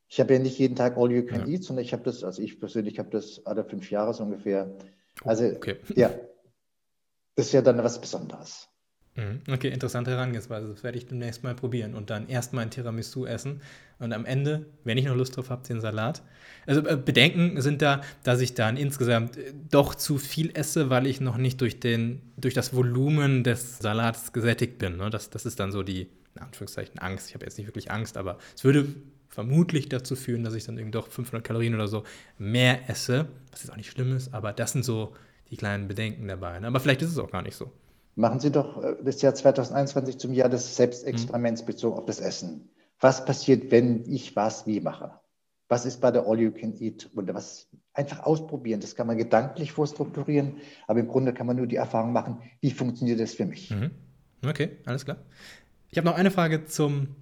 Ich 0.08 0.20
habe 0.20 0.34
ja 0.34 0.40
nicht 0.40 0.60
jeden 0.60 0.76
Tag 0.76 0.98
All 0.98 1.12
You 1.12 1.26
Can 1.26 1.48
ja. 1.48 1.54
Eat, 1.54 1.64
sondern 1.64 1.86
ich 1.86 1.94
habe 1.94 2.04
das, 2.04 2.24
also 2.24 2.42
ich 2.42 2.60
persönlich 2.60 3.00
habe 3.00 3.10
das 3.10 3.46
alle 3.46 3.64
fünf 3.64 3.90
Jahre 3.92 4.14
so 4.14 4.24
ungefähr. 4.24 4.76
Also, 5.24 5.46
okay. 5.46 5.78
ja, 5.96 6.10
das 7.36 7.48
ist 7.48 7.52
ja 7.54 7.62
dann 7.62 7.78
was 7.78 8.02
Besonderes. 8.02 8.68
Mhm. 9.16 9.42
Okay, 9.52 9.70
interessante 9.70 10.12
Herangehensweise. 10.12 10.70
Das 10.70 10.84
werde 10.84 10.98
ich 10.98 11.06
demnächst 11.06 11.44
mal 11.44 11.54
probieren 11.54 11.96
und 11.96 12.10
dann 12.10 12.30
erstmal 12.30 12.64
ein 12.64 12.72
Tiramisu 12.72 13.26
essen 13.26 13.62
und 14.00 14.14
am 14.14 14.26
Ende, 14.26 14.66
wenn 14.84 14.98
ich 14.98 15.06
noch 15.06 15.16
Lust 15.16 15.36
drauf 15.36 15.50
habe, 15.50 15.68
den 15.68 15.82
Salat. 15.82 16.22
Also 16.66 16.86
äh, 16.88 16.96
Bedenken 16.96 17.62
sind 17.62 17.82
da, 17.82 18.02
dass 18.24 18.40
ich 18.40 18.54
dann 18.54 18.78
insgesamt 18.78 19.38
äh, 19.38 19.54
doch 19.70 19.96
zu 19.96 20.18
viel 20.18 20.52
esse, 20.54 20.90
weil 20.90 21.08
ich 21.08 21.20
noch 21.20 21.38
nicht 21.38 21.60
durch, 21.60 21.80
den, 21.80 22.22
durch 22.38 22.54
das 22.54 22.74
Volumen 22.74 23.44
des 23.44 23.80
Salats 23.80 24.32
gesättigt 24.32 24.78
bin. 24.78 24.98
Ne? 24.98 25.10
Das, 25.10 25.30
das 25.30 25.46
ist 25.46 25.60
dann 25.60 25.72
so 25.72 25.84
die, 25.84 26.08
in 26.36 26.42
Anführungszeichen, 26.42 26.98
Angst. 27.00 27.28
Ich 27.30 27.34
habe 27.34 27.46
jetzt 27.46 27.58
nicht 27.58 27.68
wirklich 27.68 27.92
Angst, 27.92 28.16
aber 28.16 28.38
es 28.56 28.64
würde 28.64 28.88
vermutlich 29.28 29.90
dazu 29.90 30.16
führen, 30.16 30.44
dass 30.44 30.54
ich 30.54 30.66
dann 30.66 30.78
irgendwie 30.78 30.92
doch 30.92 31.08
500 31.08 31.44
Kalorien 31.44 31.76
oder 31.76 31.88
so 31.88 32.04
mehr 32.38 32.90
esse, 32.90 33.28
was 33.52 33.64
jetzt 33.64 33.72
auch 33.72 33.78
nicht 33.78 33.92
schlimm 33.92 34.16
ist, 34.16 34.34
aber 34.34 34.54
das 34.54 34.74
sind 34.74 34.84
so 34.84 35.16
die 35.50 35.58
kleinen 35.58 35.88
Bedenken 35.88 36.28
dabei. 36.28 36.60
Ne? 36.60 36.68
Aber 36.68 36.80
vielleicht 36.80 37.02
ist 37.02 37.12
es 37.12 37.18
auch 37.18 37.32
gar 37.32 37.42
nicht 37.42 37.56
so. 37.56 37.72
Machen 38.16 38.40
Sie 38.40 38.52
doch 38.52 38.84
äh, 38.84 38.96
das 39.04 39.22
Jahr 39.22 39.34
2021 39.34 40.18
zum 40.18 40.34
Jahr 40.34 40.50
des 40.50 40.76
Selbstexperiments 40.76 41.66
bezogen 41.66 41.98
auf 41.98 42.06
das 42.06 42.20
Essen. 42.20 42.70
Was 43.00 43.26
passiert, 43.26 43.72
wenn 43.72 44.04
ich 44.12 44.36
was 44.36 44.68
wie 44.68 44.80
mache? 44.80 45.12
Was 45.68 45.86
ist 45.86 46.02
bei 46.02 46.12
der 46.12 46.28
All 46.28 46.40
You 46.40 46.52
Can 46.52 46.76
Eat? 46.80 47.10
Und 47.16 47.34
was 47.34 47.70
einfach 47.94 48.24
ausprobieren. 48.24 48.80
Das 48.80 48.96
kann 48.96 49.08
man 49.08 49.18
gedanklich 49.18 49.72
vorstrukturieren, 49.72 50.58
aber 50.88 51.00
im 51.00 51.08
Grunde 51.08 51.34
kann 51.34 51.48
man 51.48 51.58
nur 51.58 51.68
die 51.68 51.76
Erfahrung 51.76 52.14
machen, 52.14 52.40
wie 52.62 52.72
funktioniert 52.72 53.20
das 53.20 53.34
für 53.34 53.46
mich. 53.46 53.72
Mhm. 53.72 53.92
Okay, 54.46 54.78
alles 54.86 55.06
klar. 55.06 55.18
Ich 55.90 55.98
habe 55.98 56.08
noch 56.08 56.16
eine 56.16 56.32
Frage 56.32 56.66
zum 56.66 57.16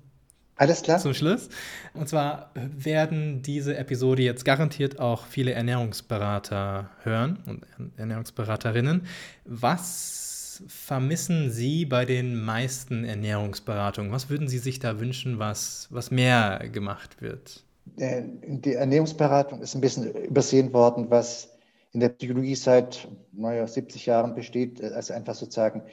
alles 0.56 0.82
klar. 0.82 1.00
Zum 1.00 1.14
Schluss. 1.14 1.48
Und 1.94 2.10
zwar 2.10 2.52
werden 2.54 3.42
diese 3.42 3.78
Episode 3.78 4.24
jetzt 4.24 4.44
garantiert 4.44 5.00
auch 5.00 5.26
viele 5.26 5.54
Ernährungsberater 5.54 6.90
hören 7.04 7.40
und 7.46 7.66
Ernährungsberaterinnen. 7.98 9.04
Was 9.46 10.39
vermissen 10.68 11.50
Sie 11.52 11.86
bei 11.86 12.06
den 12.06 12.42
meisten 12.42 13.04
Ernährungsberatungen? 13.04 14.12
Was 14.12 14.30
würden 14.30 14.48
Sie 14.48 14.58
sich 14.58 14.80
da 14.80 15.00
wünschen, 15.00 15.40
was, 15.40 15.88
was 15.90 16.12
mehr 16.12 16.70
gemacht 16.72 17.22
wird? 17.22 17.64
Die 17.86 18.74
Ernährungsberatung 18.74 19.62
ist 19.62 19.76
ein 19.76 19.82
bisschen 19.82 20.14
übersehen 20.14 20.74
worden, 20.74 21.10
was 21.10 21.50
in 21.92 22.00
der 22.00 22.10
Psychologie 22.10 22.56
seit 22.56 23.08
naja, 23.32 23.66
70 23.66 24.06
Jahren 24.06 24.36
besteht, 24.36 24.84
also 24.84 25.14
einfach 25.14 25.36
sozusagen 25.36 25.84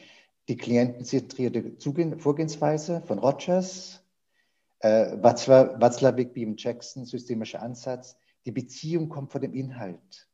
die 0.48 0.56
klientenzentrierte 0.56 1.72
Vorgehensweise 2.18 3.02
von 3.06 3.18
Rogers, 3.18 4.02
äh, 4.80 5.16
Watzlawick, 5.20 6.34
Beam 6.34 6.54
Jackson, 6.56 7.04
systemischer 7.04 7.62
Ansatz. 7.62 8.16
Die 8.44 8.52
Beziehung 8.52 9.08
kommt 9.08 9.32
von 9.32 9.40
dem 9.40 9.54
Inhalt. 9.54 10.25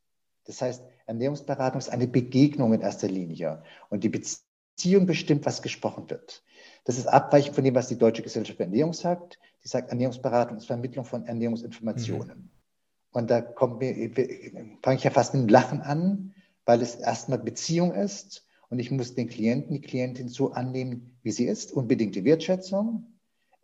Das 0.45 0.61
heißt, 0.61 0.83
Ernährungsberatung 1.05 1.79
ist 1.79 1.89
eine 1.89 2.07
Begegnung 2.07 2.73
in 2.73 2.81
erster 2.81 3.07
Linie. 3.07 3.63
Und 3.89 4.03
die 4.03 4.09
Beziehung 4.09 5.05
bestimmt, 5.05 5.45
was 5.45 5.61
gesprochen 5.61 6.09
wird. 6.09 6.43
Das 6.83 6.97
ist 6.97 7.07
abweichend 7.07 7.55
von 7.55 7.63
dem, 7.63 7.75
was 7.75 7.87
die 7.87 7.97
Deutsche 7.97 8.23
Gesellschaft 8.23 8.57
für 8.57 8.63
Ernährung 8.63 8.93
sagt. 8.93 9.39
Die 9.63 9.67
sagt, 9.67 9.89
Ernährungsberatung 9.89 10.57
ist 10.57 10.67
Vermittlung 10.67 11.05
von 11.05 11.25
Ernährungsinformationen. 11.25 12.37
Mhm. 12.37 12.49
Und 13.11 13.29
da 13.29 13.41
fange 13.55 14.95
ich 14.95 15.03
ja 15.03 15.11
fast 15.11 15.33
mit 15.33 15.41
einem 15.41 15.49
Lachen 15.49 15.81
an, 15.81 16.33
weil 16.65 16.81
es 16.81 16.95
erstmal 16.95 17.39
Beziehung 17.39 17.93
ist. 17.93 18.45
Und 18.69 18.79
ich 18.79 18.89
muss 18.89 19.13
den 19.13 19.29
Klienten, 19.29 19.75
die 19.75 19.81
Klientin 19.81 20.27
so 20.27 20.51
annehmen, 20.51 21.17
wie 21.21 21.31
sie 21.31 21.45
ist. 21.45 21.71
Unbedingte 21.71 22.25
Wertschätzung, 22.25 23.13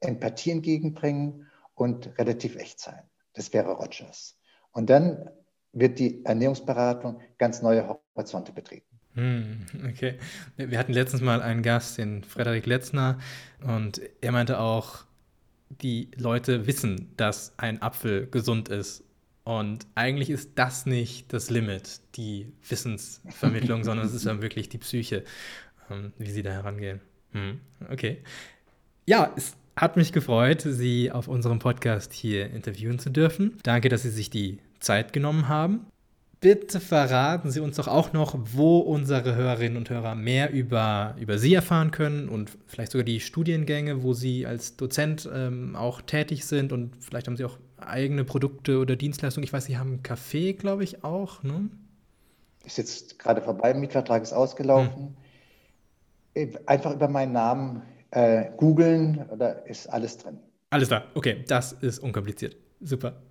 Empathie 0.02 0.52
entgegenbringen 0.52 1.48
und 1.74 2.18
relativ 2.20 2.56
echt 2.58 2.80
sein. 2.80 3.02
Das 3.34 3.52
wäre 3.54 3.72
Rogers. 3.72 4.38
Und 4.72 4.90
dann 4.90 5.30
wird 5.74 6.00
die 6.00 6.24
Ernährungsberatung 6.26 7.20
ganz 7.38 7.62
neue 7.62 7.98
Horizonte 8.16 8.52
betreten. 8.52 8.86
Hm, 9.16 9.66
okay. 9.90 10.18
Wir 10.58 10.78
hatten 10.78 10.94
letztens 10.94 11.22
mal 11.22 11.42
einen 11.42 11.62
Gast, 11.62 11.98
den 11.98 12.24
Frederik 12.24 12.66
Letzner, 12.66 13.20
und 13.62 14.02
er 14.22 14.32
meinte 14.32 14.60
auch, 14.60 15.06
die 15.82 16.10
Leute 16.16 16.66
wissen, 16.68 17.14
dass 17.16 17.54
ein 17.58 17.82
Apfel 17.82 18.28
gesund 18.28 18.70
ist. 18.70 19.04
Und 19.44 19.86
eigentlich 19.96 20.30
ist 20.30 20.52
das 20.56 20.86
nicht 20.86 21.32
das 21.34 21.50
Limit, 21.50 22.02
die 22.16 22.52
Wissensvermittlung, 22.68 23.84
sondern 23.84 24.06
es 24.06 24.14
ist 24.14 24.26
dann 24.26 24.42
wirklich 24.42 24.70
die 24.70 24.78
Psyche, 24.78 25.24
ähm, 25.90 26.14
wie 26.18 26.32
sie 26.32 26.44
da 26.44 26.52
herangehen. 26.52 27.02
Hm, 27.32 27.60
okay. 27.92 28.24
Ja, 29.06 29.32
es 29.36 29.56
hat 29.76 29.96
mich 29.96 30.12
gefreut, 30.12 30.62
Sie 30.62 31.12
auf 31.12 31.28
unserem 31.28 31.60
Podcast 31.60 32.14
hier 32.14 32.52
interviewen 32.52 33.00
zu 33.00 33.10
dürfen. 33.10 33.58
Danke, 33.64 33.90
dass 33.90 34.04
Sie 34.04 34.10
sich 34.10 34.30
die 34.30 34.60
Zeit 34.80 35.14
genommen 35.14 35.48
haben. 35.48 35.86
Bitte 36.42 36.80
verraten 36.80 37.52
Sie 37.52 37.60
uns 37.60 37.76
doch 37.76 37.90
auch 37.90 38.14
noch, 38.14 38.34
wo 38.54 38.78
unsere 38.80 39.36
Hörerinnen 39.36 39.78
und 39.78 39.90
Hörer 39.90 40.16
mehr 40.16 40.52
über, 40.52 41.16
über 41.20 41.38
Sie 41.38 41.54
erfahren 41.54 41.92
können 41.92 42.30
und 42.30 42.52
vielleicht 42.66 42.94
sogar 42.94 43.04
die 43.04 43.20
Studiengänge, 43.20 44.04
wo 44.04 44.14
Sie 44.14 44.46
als 44.46 44.78
Dozent 44.78 45.30
ähm, 45.34 45.76
auch 45.76 46.02
tätig 46.02 46.46
sind 46.46 46.72
und 46.72 46.96
vielleicht 47.02 47.28
haben 47.28 47.36
Sie 47.36 47.44
auch 47.44 47.58
eigene 47.78 48.24
Produkte 48.24 48.80
oder 48.80 48.96
Dienstleistungen. 48.96 49.44
Ich 49.44 49.52
weiß, 49.52 49.66
Sie 49.66 49.78
haben 49.78 49.92
einen 49.92 50.04
Café, 50.04 50.54
glaube 50.54 50.86
ich, 50.86 51.04
auch. 51.04 51.44
Ne? 51.44 51.70
Ist 52.66 52.78
jetzt 52.78 53.20
gerade 53.20 53.42
vorbei, 53.42 53.74
Mietvertrag 53.74 54.24
ist 54.24 54.32
ausgelaufen. 54.32 55.18
Hm. 56.36 56.58
Einfach 56.68 56.94
über 56.94 57.10
meinen 57.10 57.34
Namen 57.34 57.82
äh, 58.12 58.46
googeln, 58.56 59.26
da 59.38 59.50
ist 59.50 59.88
alles 59.88 60.18
drin. 60.18 60.40
Alles 60.70 60.88
da, 60.88 61.04
okay, 61.16 61.44
das 61.48 61.74
ist 61.74 62.00
unkompliziert. 62.00 62.56
Super. 62.80 63.22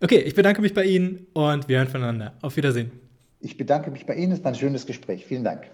Okay, 0.00 0.18
ich 0.18 0.34
bedanke 0.34 0.60
mich 0.60 0.74
bei 0.74 0.84
Ihnen 0.84 1.26
und 1.32 1.68
wir 1.68 1.78
hören 1.78 1.88
voneinander. 1.88 2.34
Auf 2.42 2.56
Wiedersehen. 2.56 2.92
Ich 3.40 3.56
bedanke 3.56 3.90
mich 3.90 4.04
bei 4.06 4.14
Ihnen, 4.14 4.32
es 4.32 4.44
war 4.44 4.52
ein 4.52 4.56
schönes 4.56 4.86
Gespräch. 4.86 5.24
Vielen 5.26 5.44
Dank. 5.44 5.70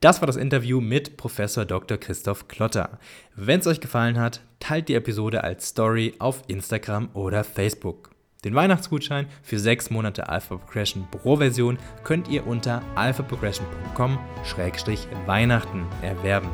Das 0.00 0.20
war 0.20 0.26
das 0.26 0.36
Interview 0.36 0.80
mit 0.80 1.16
Professor 1.16 1.64
Dr. 1.64 1.96
Christoph 1.96 2.48
Klotter. 2.48 2.98
Wenn 3.36 3.60
es 3.60 3.68
euch 3.68 3.80
gefallen 3.80 4.18
hat, 4.18 4.40
teilt 4.58 4.88
die 4.88 4.94
Episode 4.94 5.44
als 5.44 5.68
Story 5.68 6.14
auf 6.18 6.42
Instagram 6.48 7.10
oder 7.14 7.44
Facebook. 7.44 8.10
Den 8.44 8.56
Weihnachtsgutschein 8.56 9.28
für 9.44 9.60
sechs 9.60 9.90
Monate 9.90 10.28
Alpha 10.28 10.56
Progression 10.56 11.06
Pro-Version 11.12 11.78
könnt 12.02 12.26
ihr 12.28 12.44
unter 12.44 12.82
alphaprogression.com-weihnachten 12.96 15.86
erwerben. 16.02 16.48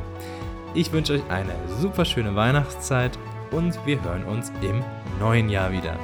Ich 0.75 0.93
wünsche 0.93 1.15
euch 1.15 1.23
eine 1.31 1.55
super 1.81 2.05
schöne 2.05 2.37
Weihnachtszeit 2.37 3.19
und 3.51 3.79
wir 3.87 4.03
hören 4.03 4.25
uns 4.25 4.53
im 4.63 4.83
neuen 5.19 5.49
Jahr 5.49 5.73
wieder. 5.73 5.99